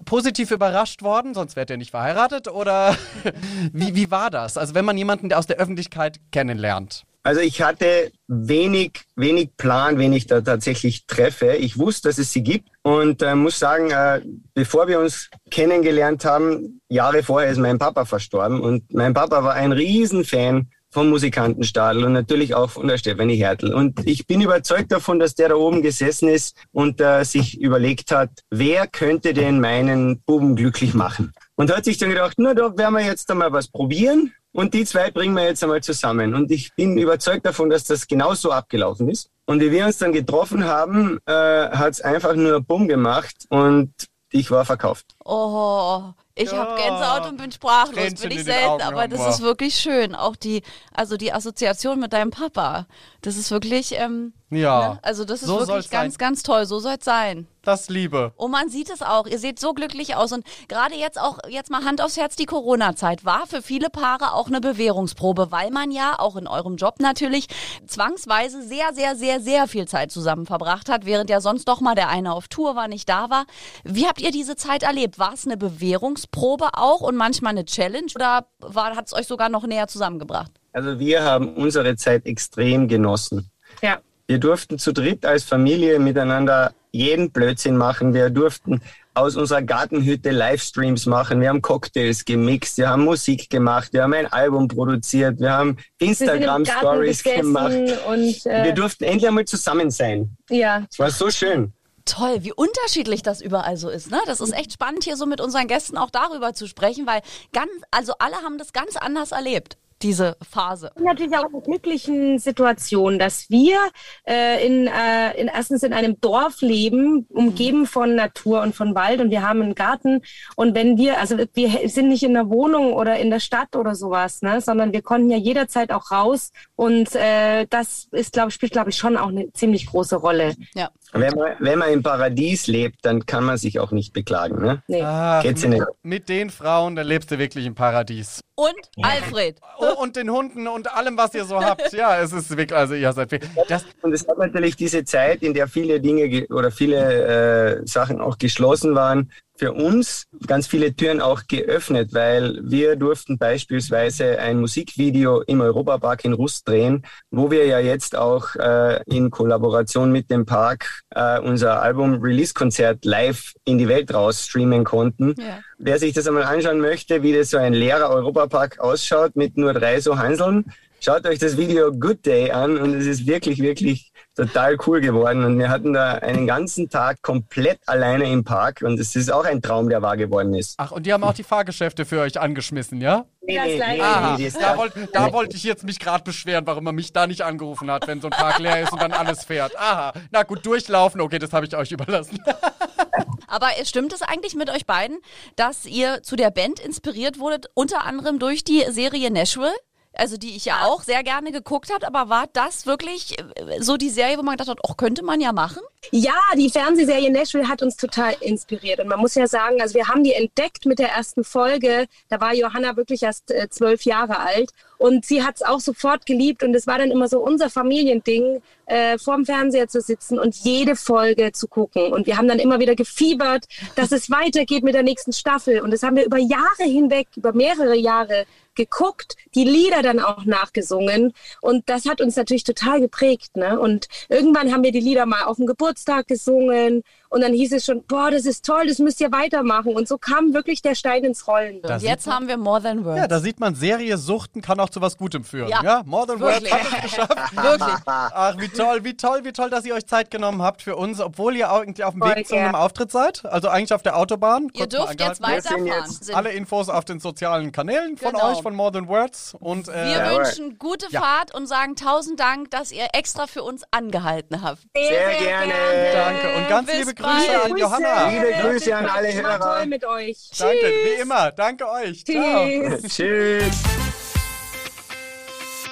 positiv 0.06 0.52
überrascht 0.52 1.02
worden? 1.02 1.34
Sonst 1.34 1.56
wärt 1.56 1.70
ihr 1.70 1.78
nicht 1.78 1.92
verheiratet 1.92 2.48
oder 2.48 2.96
wie, 3.74 3.96
wie 3.96 4.12
war 4.12 4.30
das? 4.30 4.58
Also 4.58 4.76
wenn 4.76 4.86
man 4.86 4.98
jemanden 4.98 5.32
aus 5.34 5.48
der 5.48 5.58
Öffentlichkeit 5.58 6.20
kennenlernt. 6.32 7.04
Also 7.24 7.42
ich 7.42 7.64
hatte 7.64 8.12
wenig, 8.28 9.02
wenig 9.16 9.58
Plan, 9.58 9.98
wen 9.98 10.14
ich 10.14 10.28
da 10.28 10.42
tatsächlich 10.42 11.08
treffe. 11.08 11.56
Ich 11.56 11.80
wusste, 11.80 12.10
dass 12.10 12.20
es 12.20 12.32
sie 12.32 12.44
gibt 12.44 12.70
und 12.86 13.24
äh, 13.24 13.34
muss 13.34 13.58
sagen, 13.58 13.90
äh, 13.90 14.22
bevor 14.54 14.88
wir 14.88 15.00
uns 15.00 15.32
kennengelernt 15.50 16.24
haben, 16.24 16.82
Jahre 16.88 17.24
vorher 17.24 17.50
ist 17.50 17.58
mein 17.58 17.80
Papa 17.80 18.06
verstorben 18.06 18.62
und 18.62 18.94
mein 18.94 19.16
Papa 19.16 19.44
war 19.44 19.54
ein 19.54 19.72
Riesenfan 19.72 20.70
vom 20.92 21.10
Musikantenstadel 21.10 22.06
und 22.06 22.14
natürlich 22.14 22.54
auch 22.54 22.70
von 22.70 22.88
der 22.88 23.00
Stefanie 23.00 23.38
Hertel. 23.38 23.74
Und 23.74 24.06
ich 24.06 24.28
bin 24.28 24.40
überzeugt 24.40 24.92
davon, 24.92 25.18
dass 25.18 25.34
der 25.34 25.50
da 25.50 25.56
oben 25.56 25.82
gesessen 25.82 26.30
ist 26.30 26.56
und 26.72 27.02
äh, 27.02 27.24
sich 27.24 27.60
überlegt 27.60 28.12
hat, 28.12 28.30
wer 28.52 28.86
könnte 28.86 29.34
denn 29.34 29.60
meinen 29.60 30.22
Buben 30.22 30.56
glücklich 30.56 30.94
machen? 30.94 31.34
Und 31.56 31.76
hat 31.76 31.86
sich 31.86 31.98
dann 31.98 32.10
gedacht, 32.10 32.36
na, 32.38 32.54
da 32.54 32.78
werden 32.78 32.94
wir 32.94 33.04
jetzt 33.04 33.32
einmal 33.32 33.52
was 33.52 33.68
probieren. 33.68 34.32
Und 34.52 34.76
die 34.76 34.86
zwei 34.86 35.10
bringen 35.10 35.34
wir 35.34 35.46
jetzt 35.46 35.64
einmal 35.64 35.82
zusammen. 35.82 36.36
Und 36.36 36.52
ich 36.52 36.74
bin 36.76 37.00
überzeugt 37.00 37.48
davon, 37.48 37.72
dass 37.72 37.86
das 37.86 38.06
genauso 38.06 38.52
abgelaufen 38.52 39.10
ist. 39.10 39.32
Und 39.46 39.62
wie 39.62 39.72
wir 39.72 39.86
uns 39.86 40.00
dann 40.00 40.12
getroffen 40.12 40.66
haben, 40.66 41.20
äh, 41.26 41.32
hat 41.32 41.94
es 41.94 42.02
einfach 42.02 42.36
nur 42.36 42.62
Bumm 42.62 42.88
gemacht 42.88 43.46
und 43.50 43.94
ich 44.32 44.50
war 44.50 44.66
verkauft. 44.66 45.16
Oh, 45.24 46.12
ich 46.36 46.52
Ja. 46.52 46.58
habe 46.58 46.76
Gänsehaut 46.82 47.30
und 47.30 47.38
bin 47.38 47.52
sprachlos. 47.52 47.96
Tränchen 47.96 48.30
bin 48.30 48.38
ich 48.40 48.44
selten, 48.44 48.66
Augen 48.70 48.82
aber 48.84 49.08
das 49.08 49.20
irgendwo. 49.20 49.36
ist 49.36 49.42
wirklich 49.42 49.76
schön. 49.76 50.16
Auch 50.16 50.36
die, 50.36 50.62
also 50.94 51.18
die 51.18 51.32
Assoziation 51.34 52.00
mit 52.00 52.14
deinem 52.14 52.32
Papa. 52.32 52.88
Das 53.22 53.38
ist 53.38 53.50
wirklich, 53.52 53.94
ähm, 53.98 54.34
Ja. 54.52 54.90
ne? 54.94 55.00
also 55.02 55.26
das 55.26 55.42
ist 55.42 55.48
So 55.48 55.60
wirklich 55.60 55.90
ganz, 55.90 56.14
sein. 56.16 56.18
ganz 56.20 56.44
toll. 56.44 56.66
So 56.66 56.80
soll 56.80 56.96
es 57.00 57.06
sein. 57.06 57.48
Das 57.64 57.90
Liebe. 57.90 58.32
Und 58.36 58.52
man 58.52 58.70
sieht 58.70 58.92
es 58.92 59.02
auch. 59.02 59.26
Ihr 59.26 59.40
seht 59.40 59.60
so 59.60 59.74
glücklich 59.74 60.16
aus. 60.16 60.32
Und 60.32 60.46
gerade 60.68 60.94
jetzt 60.94 61.20
auch, 61.20 61.40
jetzt 61.50 61.72
mal 61.72 61.84
Hand 61.84 62.00
aufs 62.00 62.16
Herz, 62.16 62.36
die 62.36 62.46
Corona-Zeit 62.46 63.26
war 63.26 63.48
für 63.48 63.64
viele 63.64 63.90
Paare 63.90 64.34
auch 64.34 64.46
eine 64.48 64.62
Bewährungsprobe, 64.62 65.52
weil 65.52 65.72
man 65.72 65.90
ja 65.90 66.20
auch 66.20 66.36
in 66.36 66.48
eurem 66.48 66.76
Job 66.76 67.00
natürlich 67.00 67.48
zwangsweise 67.88 68.62
sehr, 68.62 68.94
sehr, 68.94 69.16
sehr, 69.16 69.40
sehr 69.42 69.68
viel 69.68 69.88
Zeit 69.88 70.12
zusammen 70.12 70.46
verbracht 70.46 70.90
hat, 70.90 71.06
während 71.08 71.32
ja 71.32 71.42
sonst 71.42 71.68
doch 71.68 71.82
mal 71.82 71.96
der 71.96 72.10
eine 72.10 72.34
auf 72.34 72.48
Tour 72.48 72.76
war, 72.76 72.88
nicht 72.88 73.10
da 73.10 73.32
war. 73.32 73.46
Wie 73.84 74.06
habt 74.06 74.22
ihr 74.22 74.30
diese 74.32 74.56
Zeit 74.56 74.84
erlebt? 74.84 75.18
War 75.18 75.34
es 75.34 75.48
eine 75.48 75.58
Bewährungsprobe 75.58 76.25
auch 76.74 77.02
und 77.02 77.16
manchmal 77.16 77.52
eine 77.52 77.66
Challenge 77.66 78.08
oder 78.16 78.48
hat 78.62 79.08
es 79.08 79.14
euch 79.14 79.28
sogar 79.28 79.50
noch 79.50 79.66
näher 79.66 79.88
zusammengebracht? 79.88 80.52
Also 80.74 81.00
wir 81.00 81.24
haben 81.24 81.54
unsere 81.56 81.96
Zeit 81.96 82.26
extrem 82.26 82.88
genossen. 82.88 83.50
Ja. 83.82 84.00
Wir 84.28 84.40
durften 84.40 84.80
zu 84.80 84.92
dritt 84.92 85.26
als 85.26 85.44
Familie 85.44 86.00
miteinander 86.00 86.74
jeden 86.92 87.32
Blödsinn 87.32 87.78
machen. 87.78 88.14
Wir 88.14 88.30
durften 88.30 88.82
aus 89.14 89.36
unserer 89.38 89.62
Gartenhütte 89.62 90.32
Livestreams 90.32 91.06
machen. 91.06 91.40
Wir 91.40 91.50
haben 91.50 91.62
Cocktails 91.62 92.26
gemixt, 92.26 92.78
wir 92.78 92.90
haben 92.90 93.06
Musik 93.06 93.50
gemacht, 93.50 93.94
wir 93.94 94.04
haben 94.04 94.14
ein 94.14 94.32
Album 94.32 94.68
produziert, 94.68 95.40
wir 95.40 95.52
haben 95.52 95.78
Wir 95.78 96.08
Garten 96.08 96.12
Instagram-Stories 96.24 97.24
gemacht. 97.24 97.74
und 98.08 98.46
Wir 98.46 98.52
äh, 98.52 98.74
durften 98.74 99.06
endlich 99.06 99.28
einmal 99.28 99.46
zusammen 99.46 99.90
sein. 99.92 100.36
ja, 100.50 100.86
Es 100.90 101.00
war 101.00 101.12
so 101.12 101.30
schön. 101.30 101.72
Toll, 102.06 102.44
wie 102.44 102.54
unterschiedlich 102.54 103.24
das 103.24 103.42
überall 103.42 103.78
so 103.78 103.90
ist, 103.90 104.12
ne? 104.12 104.20
Das 104.28 104.40
ist 104.40 104.54
echt 104.54 104.74
spannend, 104.74 105.04
hier 105.04 105.18
so 105.18 105.26
mit 105.26 105.42
unseren 105.42 105.68
Gästen 105.68 105.98
auch 105.98 106.12
darüber 106.12 106.54
zu 106.54 106.68
sprechen, 106.68 107.08
weil 107.08 107.22
ganz, 107.52 107.72
also 107.92 108.14
alle 108.20 108.36
haben 108.38 108.58
das 108.58 108.74
ganz 108.74 108.96
anders 108.96 109.32
erlebt. 109.32 109.78
diese 110.02 110.38
Phase? 110.48 110.92
Natürlich 111.00 111.36
auch 111.36 111.50
in 111.52 111.62
glücklichen 111.64 112.40
Situation, 112.40 113.18
dass 113.18 113.50
wir 113.50 113.80
äh, 114.28 114.66
in, 114.66 114.88
äh, 114.88 115.40
in 115.40 115.48
erstens 115.48 115.84
in 115.84 115.94
einem 115.94 116.20
Dorf 116.20 116.62
leben, 116.62 117.26
umgeben 117.30 117.86
von 117.88 118.16
Natur 118.16 118.62
und 118.62 118.76
von 118.76 118.94
Wald 118.94 119.22
und 119.22 119.32
wir 119.32 119.42
haben 119.42 119.62
einen 119.62 119.76
Garten 119.76 120.22
und 120.56 120.76
wenn 120.76 120.98
wir, 120.98 121.20
also 121.20 121.38
wir 121.54 121.90
sind 121.90 122.10
nicht 122.10 122.24
in 122.24 122.34
der 122.34 122.50
Wohnung 122.50 122.94
oder 122.94 123.18
in 123.18 123.30
der 123.30 123.40
Stadt 123.40 123.76
oder 123.76 123.96
sowas, 123.96 124.42
ne, 124.42 124.62
sondern 124.62 124.94
wir 124.94 125.02
konnten 125.02 125.32
ja 125.32 125.38
jederzeit 125.38 125.92
auch 125.92 126.12
raus 126.12 126.52
und 126.76 127.16
äh, 127.16 127.66
das 127.70 128.08
ist, 128.12 128.34
glaube 128.34 128.50
ich, 128.50 128.56
spielt, 128.56 128.74
glaube 128.74 128.90
ich, 128.90 128.98
schon 128.98 129.18
auch 129.18 129.30
eine 129.30 129.52
ziemlich 129.54 129.88
große 129.88 130.18
Rolle. 130.18 130.56
Ja. 130.76 130.92
Wenn 131.16 131.34
man, 131.34 131.52
wenn 131.60 131.80
man 131.80 131.90
im 131.92 132.04
Paradies 132.04 132.68
lebt, 132.68 132.98
dann 133.04 133.26
kann 133.26 133.44
man 133.46 133.58
sich 133.58 133.80
auch 133.80 133.92
nicht 133.92 134.14
beklagen. 134.14 134.62
Ne? 134.62 134.84
Nee. 134.88 135.04
Geht's 135.42 135.64
Ihnen? 135.64 135.80
mit, 135.80 135.88
mit 136.04 136.30
den 136.30 136.50
Frauen, 136.50 136.96
da 136.96 137.02
lebst 137.04 137.32
du 137.32 137.40
wirklich 137.40 137.66
im 137.66 137.74
Paradies. 137.76 138.42
Und 138.56 138.74
Alfred. 139.02 139.60
Oh, 139.80 140.02
und 140.02 140.16
den 140.16 140.30
Hunden 140.30 140.68
und 140.68 140.92
allem, 140.94 141.18
was 141.18 141.34
ihr 141.34 141.46
so 141.46 141.60
habt. 141.62 141.92
Ja, 141.94 142.20
es 142.20 142.32
ist 142.32 142.50
wirklich, 142.56 142.78
also 142.78 142.94
ihr 142.94 143.12
seid. 143.12 143.40
Das, 143.68 143.86
Und 144.02 144.14
es 144.14 144.28
hat 144.28 144.38
natürlich 144.38 144.76
diese 144.76 145.04
Zeit, 145.04 145.42
in 145.44 145.54
der 145.54 145.68
viele 145.68 146.00
Dinge 146.00 146.30
ge- 146.30 146.48
oder 146.50 146.72
viele 146.72 147.80
äh, 147.82 147.88
Sachen 147.88 148.22
auch 148.22 148.38
geschlossen 148.38 148.96
waren, 148.96 149.32
für 149.58 149.74
uns 149.74 150.26
ganz 150.48 150.68
viele 150.68 150.96
Türen 150.96 151.22
auch 151.22 151.44
geöffnet, 151.48 152.14
weil 152.14 152.60
wir 152.64 152.96
durften 152.96 153.38
beispielsweise 153.38 154.40
ein 154.40 154.60
Musikvideo 154.60 155.42
im 155.42 155.62
Europapark 155.62 156.26
in 156.26 156.34
Rust 156.34 156.68
drehen, 156.68 157.04
wo 157.32 157.52
wir 157.52 157.66
ja 157.66 157.80
jetzt 157.80 158.16
auch 158.16 158.56
äh, 158.56 159.02
in 159.06 159.32
Kollaboration 159.32 160.12
mit 160.12 160.30
dem 160.30 160.46
Park 160.46 161.04
äh, 161.12 161.40
unser 161.40 161.82
Album-Release-Konzert 161.82 163.06
live 163.06 163.54
in 163.64 163.78
die 163.78 163.88
Welt 163.88 164.14
raus 164.14 164.46
streamen 164.46 164.84
konnten. 164.84 165.36
Ja. 165.38 165.60
Wer 165.78 166.00
sich 166.00 166.14
das 166.14 166.28
einmal 166.28 166.44
anschauen 166.44 166.80
möchte, 166.80 167.24
wie 167.24 167.34
das 167.34 167.50
so 167.50 167.58
ein 167.58 167.74
leerer 167.74 168.10
Europapark 168.10 168.80
ausschaut 168.80 169.36
mit 169.36 169.58
nur 169.58 169.74
drei 169.74 170.00
so 170.00 170.18
Hanseln, 170.18 170.66
schaut 171.06 171.28
euch 171.28 171.38
das 171.38 171.56
Video 171.56 171.92
Good 171.92 172.26
Day 172.26 172.50
an 172.52 172.78
und 172.80 172.96
es 172.96 173.06
ist 173.06 173.28
wirklich, 173.28 173.60
wirklich 173.62 174.12
total 174.36 174.76
cool 174.88 175.02
geworden. 175.02 175.46
Und 175.46 175.60
wir 175.60 175.70
hatten 175.70 175.94
da 175.94 176.14
einen 176.16 176.48
ganzen 176.48 176.90
Tag 176.90 177.22
komplett 177.22 177.80
alleine 177.86 178.28
im 178.32 178.44
Park 178.44 178.82
und 178.82 179.00
es 179.00 179.16
ist 179.16 179.32
auch 179.32 179.46
ein 179.46 179.62
Traum, 179.62 179.88
der 179.88 180.02
wahr 180.02 180.18
geworden 180.18 180.56
ist. 180.56 180.74
ach, 180.78 180.92
und 180.92 181.06
die 181.06 181.14
haben 181.14 181.24
auch 181.24 181.34
die 181.36 181.44
Fahrgeschäfte 181.44 182.06
für 182.06 182.22
euch 182.22 182.40
angeschmissen, 182.40 183.02
ja? 183.02 183.26
Ja, 183.48 183.66
das 183.66 183.76
gleiche. 183.76 184.04
Aha, 184.04 184.38
das- 184.40 184.54
da 184.54 184.78
wollte 184.78 185.08
da 185.14 185.32
wollt 185.32 185.54
ich 185.54 185.64
jetzt 185.64 185.84
mich 185.84 186.00
gerade 186.00 186.24
beschweren, 186.24 186.66
warum 186.66 186.84
man 186.84 186.96
mich 186.96 187.14
da 187.14 187.28
nicht 187.28 187.44
angerufen 187.44 187.92
hat, 187.92 188.08
wenn 188.08 188.20
so 188.20 188.28
ein 188.28 188.32
Park 188.32 188.58
leer 188.58 188.82
ist 188.82 188.92
und 188.92 189.00
dann 189.00 189.12
alles 189.14 189.44
fährt. 189.46 189.78
Aha, 189.78 190.12
na 190.32 190.42
gut, 190.42 190.66
durchlaufen, 190.66 191.22
okay, 191.22 191.38
das 191.38 191.54
habe 191.54 191.68
ich 191.68 191.76
euch 191.78 191.92
überlassen. 191.92 192.40
Aber 193.48 193.68
stimmt 193.84 194.12
es 194.12 194.24
eigentlich 194.24 194.56
mit 194.56 194.72
euch 194.72 194.88
beiden, 194.88 195.20
dass 195.56 195.86
ihr 195.86 196.24
zu 196.24 196.36
der 196.36 196.50
Band 196.50 196.80
inspiriert 196.80 197.38
wurdet, 197.40 197.68
unter 197.76 198.04
anderem 198.06 198.40
durch 198.40 198.64
die 198.64 198.84
Serie 198.90 199.30
Nashville? 199.30 199.72
Also 200.18 200.38
die 200.38 200.56
ich 200.56 200.66
ja 200.66 200.86
auch 200.86 201.04
sehr 201.04 201.24
gerne 201.24 201.52
geguckt 201.52 201.94
habe, 201.94 202.08
aber 202.08 202.30
war 202.30 202.46
das 202.54 202.86
wirklich 202.86 203.38
äh, 203.40 203.82
so 203.82 203.98
die 203.98 204.10
Serie, 204.10 204.38
wo 204.38 204.44
man 204.44 204.58
gedacht 204.58 204.70
hat, 204.70 204.80
oh, 204.84 204.94
könnte 204.94 205.24
man 205.24 205.42
ja 205.42 205.52
machen? 205.52 205.82
Ja, 206.12 206.40
die 206.58 206.70
Fernsehserie 206.70 207.32
Nashville 207.32 207.68
hat 207.68 207.82
uns 207.82 207.98
total 207.98 208.36
inspiriert. 208.42 209.00
Und 209.00 209.08
man 209.08 209.20
muss 209.20 209.36
ja 209.36 209.48
sagen, 209.48 209.82
also 209.82 209.96
wir 209.96 210.08
haben 210.08 210.24
die 210.24 210.34
entdeckt 210.34 210.86
mit 210.86 211.00
der 211.00 211.10
ersten 211.10 211.44
Folge. 211.44 212.08
Da 212.30 212.40
war 212.40 212.54
Johanna 212.54 212.96
wirklich 212.96 213.24
erst 213.24 213.52
äh, 213.52 213.70
zwölf 213.70 214.04
Jahre 214.04 214.40
alt. 214.40 214.72
Und 214.98 215.26
sie 215.26 215.44
hat 215.44 215.56
es 215.56 215.62
auch 215.62 215.80
sofort 215.80 216.26
geliebt. 216.26 216.64
Und 216.64 216.76
es 216.76 216.88
war 216.88 216.98
dann 216.98 217.12
immer 217.12 217.28
so 217.28 217.40
unser 217.40 217.70
Familiending, 217.70 218.62
äh, 218.86 219.18
vorm 219.18 219.46
Fernseher 219.46 219.88
zu 219.88 220.02
sitzen 220.02 220.40
und 220.40 220.56
jede 220.56 220.96
Folge 220.96 221.52
zu 221.52 221.68
gucken. 221.68 222.14
Und 222.14 222.28
wir 222.28 222.38
haben 222.38 222.48
dann 222.48 222.60
immer 222.60 222.80
wieder 222.80 222.96
gefiebert, 222.96 223.66
dass 223.96 224.12
es 224.12 224.30
weitergeht 224.30 224.84
mit 224.84 224.96
der 224.96 225.04
nächsten 225.04 225.34
Staffel. 225.34 225.82
Und 225.82 225.92
das 225.92 226.04
haben 226.04 226.16
wir 226.16 226.26
über 226.26 226.38
Jahre 226.38 226.84
hinweg, 226.84 227.28
über 227.36 227.54
mehrere 227.54 227.96
Jahre 227.96 228.46
geguckt, 228.76 229.38
die 229.56 229.64
Lieder 229.64 230.02
dann 230.02 230.20
auch 230.20 230.46
nachgesungen. 230.46 231.34
Und 231.62 231.90
das 231.90 232.06
hat 232.06 232.22
uns 232.22 232.36
natürlich 232.36 232.64
total 232.64 233.00
geprägt. 233.00 233.56
Ne? 233.58 233.80
Und 233.80 234.08
irgendwann 234.30 234.72
haben 234.72 234.84
wir 234.84 234.92
die 234.92 235.00
Lieder 235.00 235.26
mal 235.26 235.44
auf 235.44 235.58
dem 235.58 235.66
Geburtstag 235.66 235.95
gesungen. 236.28 237.04
Und 237.36 237.42
dann 237.42 237.52
hieß 237.52 237.74
es 237.74 237.84
schon, 237.84 238.02
boah, 238.08 238.32
das 238.32 238.46
ist 238.46 238.64
toll, 238.66 238.88
das 238.88 238.98
müsst 239.00 239.20
ihr 239.20 239.30
weitermachen. 239.30 239.94
Und 239.94 240.08
so 240.08 240.18
kam 240.18 240.54
wirklich 240.54 240.82
der 240.82 240.96
Stein 240.96 241.26
ins 241.26 241.46
Rollen. 241.50 241.82
Da 241.82 241.96
Und 241.96 242.02
jetzt 242.02 242.28
man- 242.28 242.36
haben 242.38 242.48
wir 242.48 242.56
More 242.56 242.82
Than 242.82 243.04
Words. 243.04 243.18
Ja, 243.20 243.28
da 243.28 243.42
sieht 243.42 243.60
man, 243.60 243.76
Serie 243.76 244.18
Suchten 244.18 244.62
kann 244.62 244.80
auch 244.80 244.90
zu 244.90 245.02
was 245.02 245.18
Gutem 245.18 245.44
führen. 245.44 245.68
Ja, 245.68 245.82
Ja, 245.84 246.02
More 246.06 246.28
Than 246.28 246.40
Words 246.40 246.62
wirklich. 246.62 246.72
hat 246.74 247.04
es 247.06 247.12
geschafft. 247.12 247.56
Wirklich. 247.62 247.96
Ach, 248.06 248.58
wie 248.58 248.70
toll, 248.70 249.04
wie 249.04 249.18
toll, 249.18 249.42
wie 249.44 249.52
toll, 249.52 249.70
dass 249.70 249.84
ihr 249.86 249.96
euch 249.96 250.06
Zeit 250.06 250.32
genommen 250.32 250.62
habt 250.62 250.82
für 250.82 250.96
uns, 250.96 251.20
obwohl 251.20 251.58
ihr 251.58 251.70
eigentlich 251.70 252.06
auf 252.06 252.14
dem 252.14 252.22
Voll 252.22 252.36
Weg 252.38 252.48
zu 252.48 252.56
einem. 252.56 252.74
Auftritt 252.74 253.12
seid. 253.12 253.44
Also 253.46 253.68
eigentlich 253.68 253.94
auf 253.94 254.02
der 254.02 254.16
Autobahn. 254.18 254.70
Ihr 254.74 254.82
Kurz 254.84 254.94
dürft 254.96 255.20
jetzt 255.20 255.42
weiterfahren. 255.42 255.86
jetzt 255.88 256.34
Alle 256.34 256.52
Infos 256.54 256.88
auf 256.88 257.04
den 257.04 257.20
sozialen 257.20 257.74
Kanälen 257.74 258.16
von 258.18 258.32
Genau. 258.32 258.52
euch, 258.54 258.62
von 258.62 258.74
More 258.76 258.94
Than 258.94 259.10
Words. 259.10 259.56
Und, 259.60 259.90
äh, 259.90 260.06
Wir 260.06 260.38
wünschen 260.38 260.78
gute 260.80 261.08
Ja. 261.10 261.20
Fahrt 261.22 261.54
und 261.54 261.68
sagen 261.68 261.96
tausend 261.98 262.40
Dank, 262.40 262.72
dass 262.72 262.94
ihr 262.94 263.08
extra 263.14 263.46
für 263.48 263.62
uns 263.64 263.84
angehalten 263.92 264.62
habt. 264.62 264.80
Sehr 264.96 265.34
gerne. 265.40 265.74
danke. 266.14 266.56
Und 266.56 266.70
ganz 266.70 266.86
Bis 266.88 266.96
liebe 267.00 267.14
bald. 267.14 267.25
Grüße 267.26 267.62
an 267.62 267.72
Grüße. 267.72 267.82
Johanna. 267.82 268.30
Liebe 268.30 268.54
Grüße 268.62 268.96
an 268.96 269.06
alle 269.06 269.34
Hörer. 269.34 269.60
toll 269.60 269.86
mit 269.88 270.06
euch. 270.06 270.38
Danke, 270.58 270.86
wie 270.86 271.22
immer. 271.22 271.52
Danke 271.52 271.90
euch. 271.90 272.26
Ciao. 272.26 272.66
Tschüss. 272.68 273.16
Tschüss. 273.16 274.05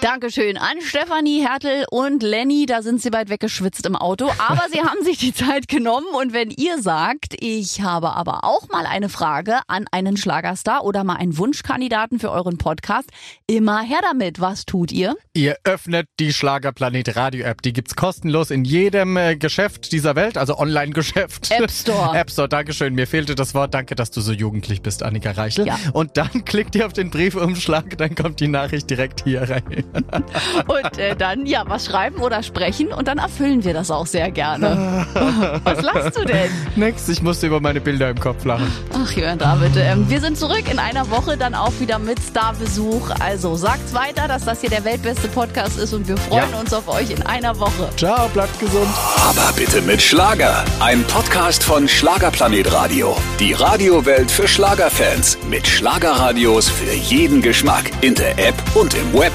Dankeschön 0.04 0.58
an 0.58 0.82
Stefanie 0.82 1.48
Hertel 1.48 1.86
und 1.90 2.24
Lenny. 2.24 2.66
Da 2.66 2.82
sind 2.82 3.02
sie 3.02 3.14
weit 3.14 3.30
weggeschwitzt 3.30 3.86
im 3.86 3.96
Auto. 3.96 4.30
Aber 4.38 4.64
sie 4.70 4.82
haben 4.82 5.02
sich 5.06 5.18
die 5.18 5.34
Zeit 5.34 5.70
genommen. 5.70 6.08
Und 6.14 6.34
wenn 6.34 6.52
ihr 6.52 6.82
sagt, 6.82 7.38
ich 7.40 7.80
habe 7.80 8.12
aber 8.12 8.44
auch 8.44 8.68
mal 8.68 8.86
eine 8.86 9.08
Frage 9.08 9.60
an 9.68 9.86
einen 9.94 10.18
Schlagerstar 10.18 10.84
oder 10.84 11.06
mal 11.06 11.16
einen 11.16 11.38
Wunschkandidaten 11.38 12.20
für 12.20 12.32
euren 12.32 12.58
Podcast, 12.58 13.12
immer 13.48 13.80
her 13.80 14.00
damit. 14.02 14.42
Was 14.42 14.66
tut 14.66 14.92
ihr? 14.92 15.16
Ihr 15.34 15.56
öffnet 15.64 16.10
die 16.20 16.34
Schlagerplanet 16.34 17.16
Radio 17.16 17.46
App. 17.46 17.62
Die 17.62 17.72
gibt's 17.72 17.96
kostenlos 17.96 18.52
in 18.52 18.66
jedem 18.66 19.16
äh, 19.16 19.38
Geschäft 19.38 19.94
dieser 19.94 20.18
Welt, 20.18 20.38
also 20.38 20.58
Online-Geschäft. 20.58 21.50
App 21.50 21.72
Store. 21.72 22.14
App 22.18 22.30
Store, 22.30 22.50
Dankeschön. 22.50 22.94
Mir 22.94 23.08
fehlte 23.08 23.36
das 23.36 23.54
Wort. 23.54 23.74
Danke, 23.74 23.96
dass 23.96 24.12
du 24.12 24.20
so 24.20 24.34
jugendlich 24.34 24.82
bist, 24.82 25.02
Annika 25.02 25.32
Reichel. 25.32 25.66
Ja. 25.66 25.80
Und 25.94 26.18
dann 26.18 26.44
klickt 26.44 26.76
ihr 26.76 26.86
auf 26.86 26.92
den 26.92 27.10
Briefumschlag, 27.10 27.98
dann 27.98 28.16
kommt 28.16 28.42
die 28.42 28.50
Nachricht 28.50 28.90
direkt 28.90 29.24
hier 29.24 29.50
rein. 29.50 29.86
Und 29.94 30.98
äh, 30.98 31.16
dann, 31.16 31.46
ja, 31.46 31.64
was 31.68 31.86
schreiben 31.86 32.18
oder 32.22 32.44
sprechen 32.44 32.88
und 32.90 33.08
dann 33.08 33.18
erfüllen 33.18 33.64
wir 33.64 33.74
das 33.74 33.92
auch 33.92 34.06
sehr 34.08 34.32
gerne. 34.32 35.06
was 35.64 35.82
lachst 35.82 36.18
du 36.18 36.26
denn? 36.26 36.50
Nix, 36.76 37.08
ich 37.10 37.22
musste 37.22 37.48
über 37.48 37.60
meine 37.60 37.80
Bilder 37.82 38.10
im 38.10 38.20
Kopf 38.20 38.44
lachen. 38.46 38.72
Ach, 38.94 39.12
Jörn 39.12 39.38
David, 39.38 39.72
ähm, 39.78 40.10
wir 40.10 40.20
sind 40.20 40.38
zurück 40.38 40.64
in 40.72 40.80
einer 40.80 41.10
Woche 41.10 41.38
dann 41.38 41.54
auch 41.56 41.74
wieder 41.80 42.00
mit 42.00 42.20
Starbesuch. 42.20 43.10
Also 43.20 43.56
sagt's 43.56 43.94
weiter, 43.94 44.28
dass 44.28 44.46
das 44.46 44.62
hier 44.62 44.70
der 44.70 44.84
weltbeste 44.84 45.28
Podcast 45.28 45.78
ist 45.78 45.94
und 45.94 46.08
wir 46.08 46.18
freuen 46.18 46.52
Ja. 46.52 46.60
uns 46.60 46.74
auf 46.74 46.88
euch 46.88 47.12
in 47.12 47.22
einer 47.24 47.58
Woche. 47.60 47.90
Ciao, 47.98 48.28
bleibt 48.30 48.60
gesund. 48.60 48.88
Aber 49.18 49.52
bitte 49.56 49.82
mit 49.82 50.02
Schlager. 50.02 50.64
Ein 50.80 51.04
Podcast 51.06 51.64
von 51.64 51.88
Schlagerplanet 51.88 52.72
Radio. 52.74 53.16
Die 53.40 53.54
Radiowelt 53.54 54.32
für 54.32 54.48
Schlagerfans. 54.48 55.38
Mit 55.50 55.68
Schlagerradios 55.68 56.70
für 56.70 56.94
jeden 56.94 57.42
Geschmack. 57.42 57.92
In 58.02 58.16
der 58.16 58.32
App 58.40 58.56
und 58.76 58.94
im 58.96 59.14
Web. 59.14 59.32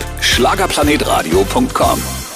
Schlagerplanetradio.com. 0.48 2.27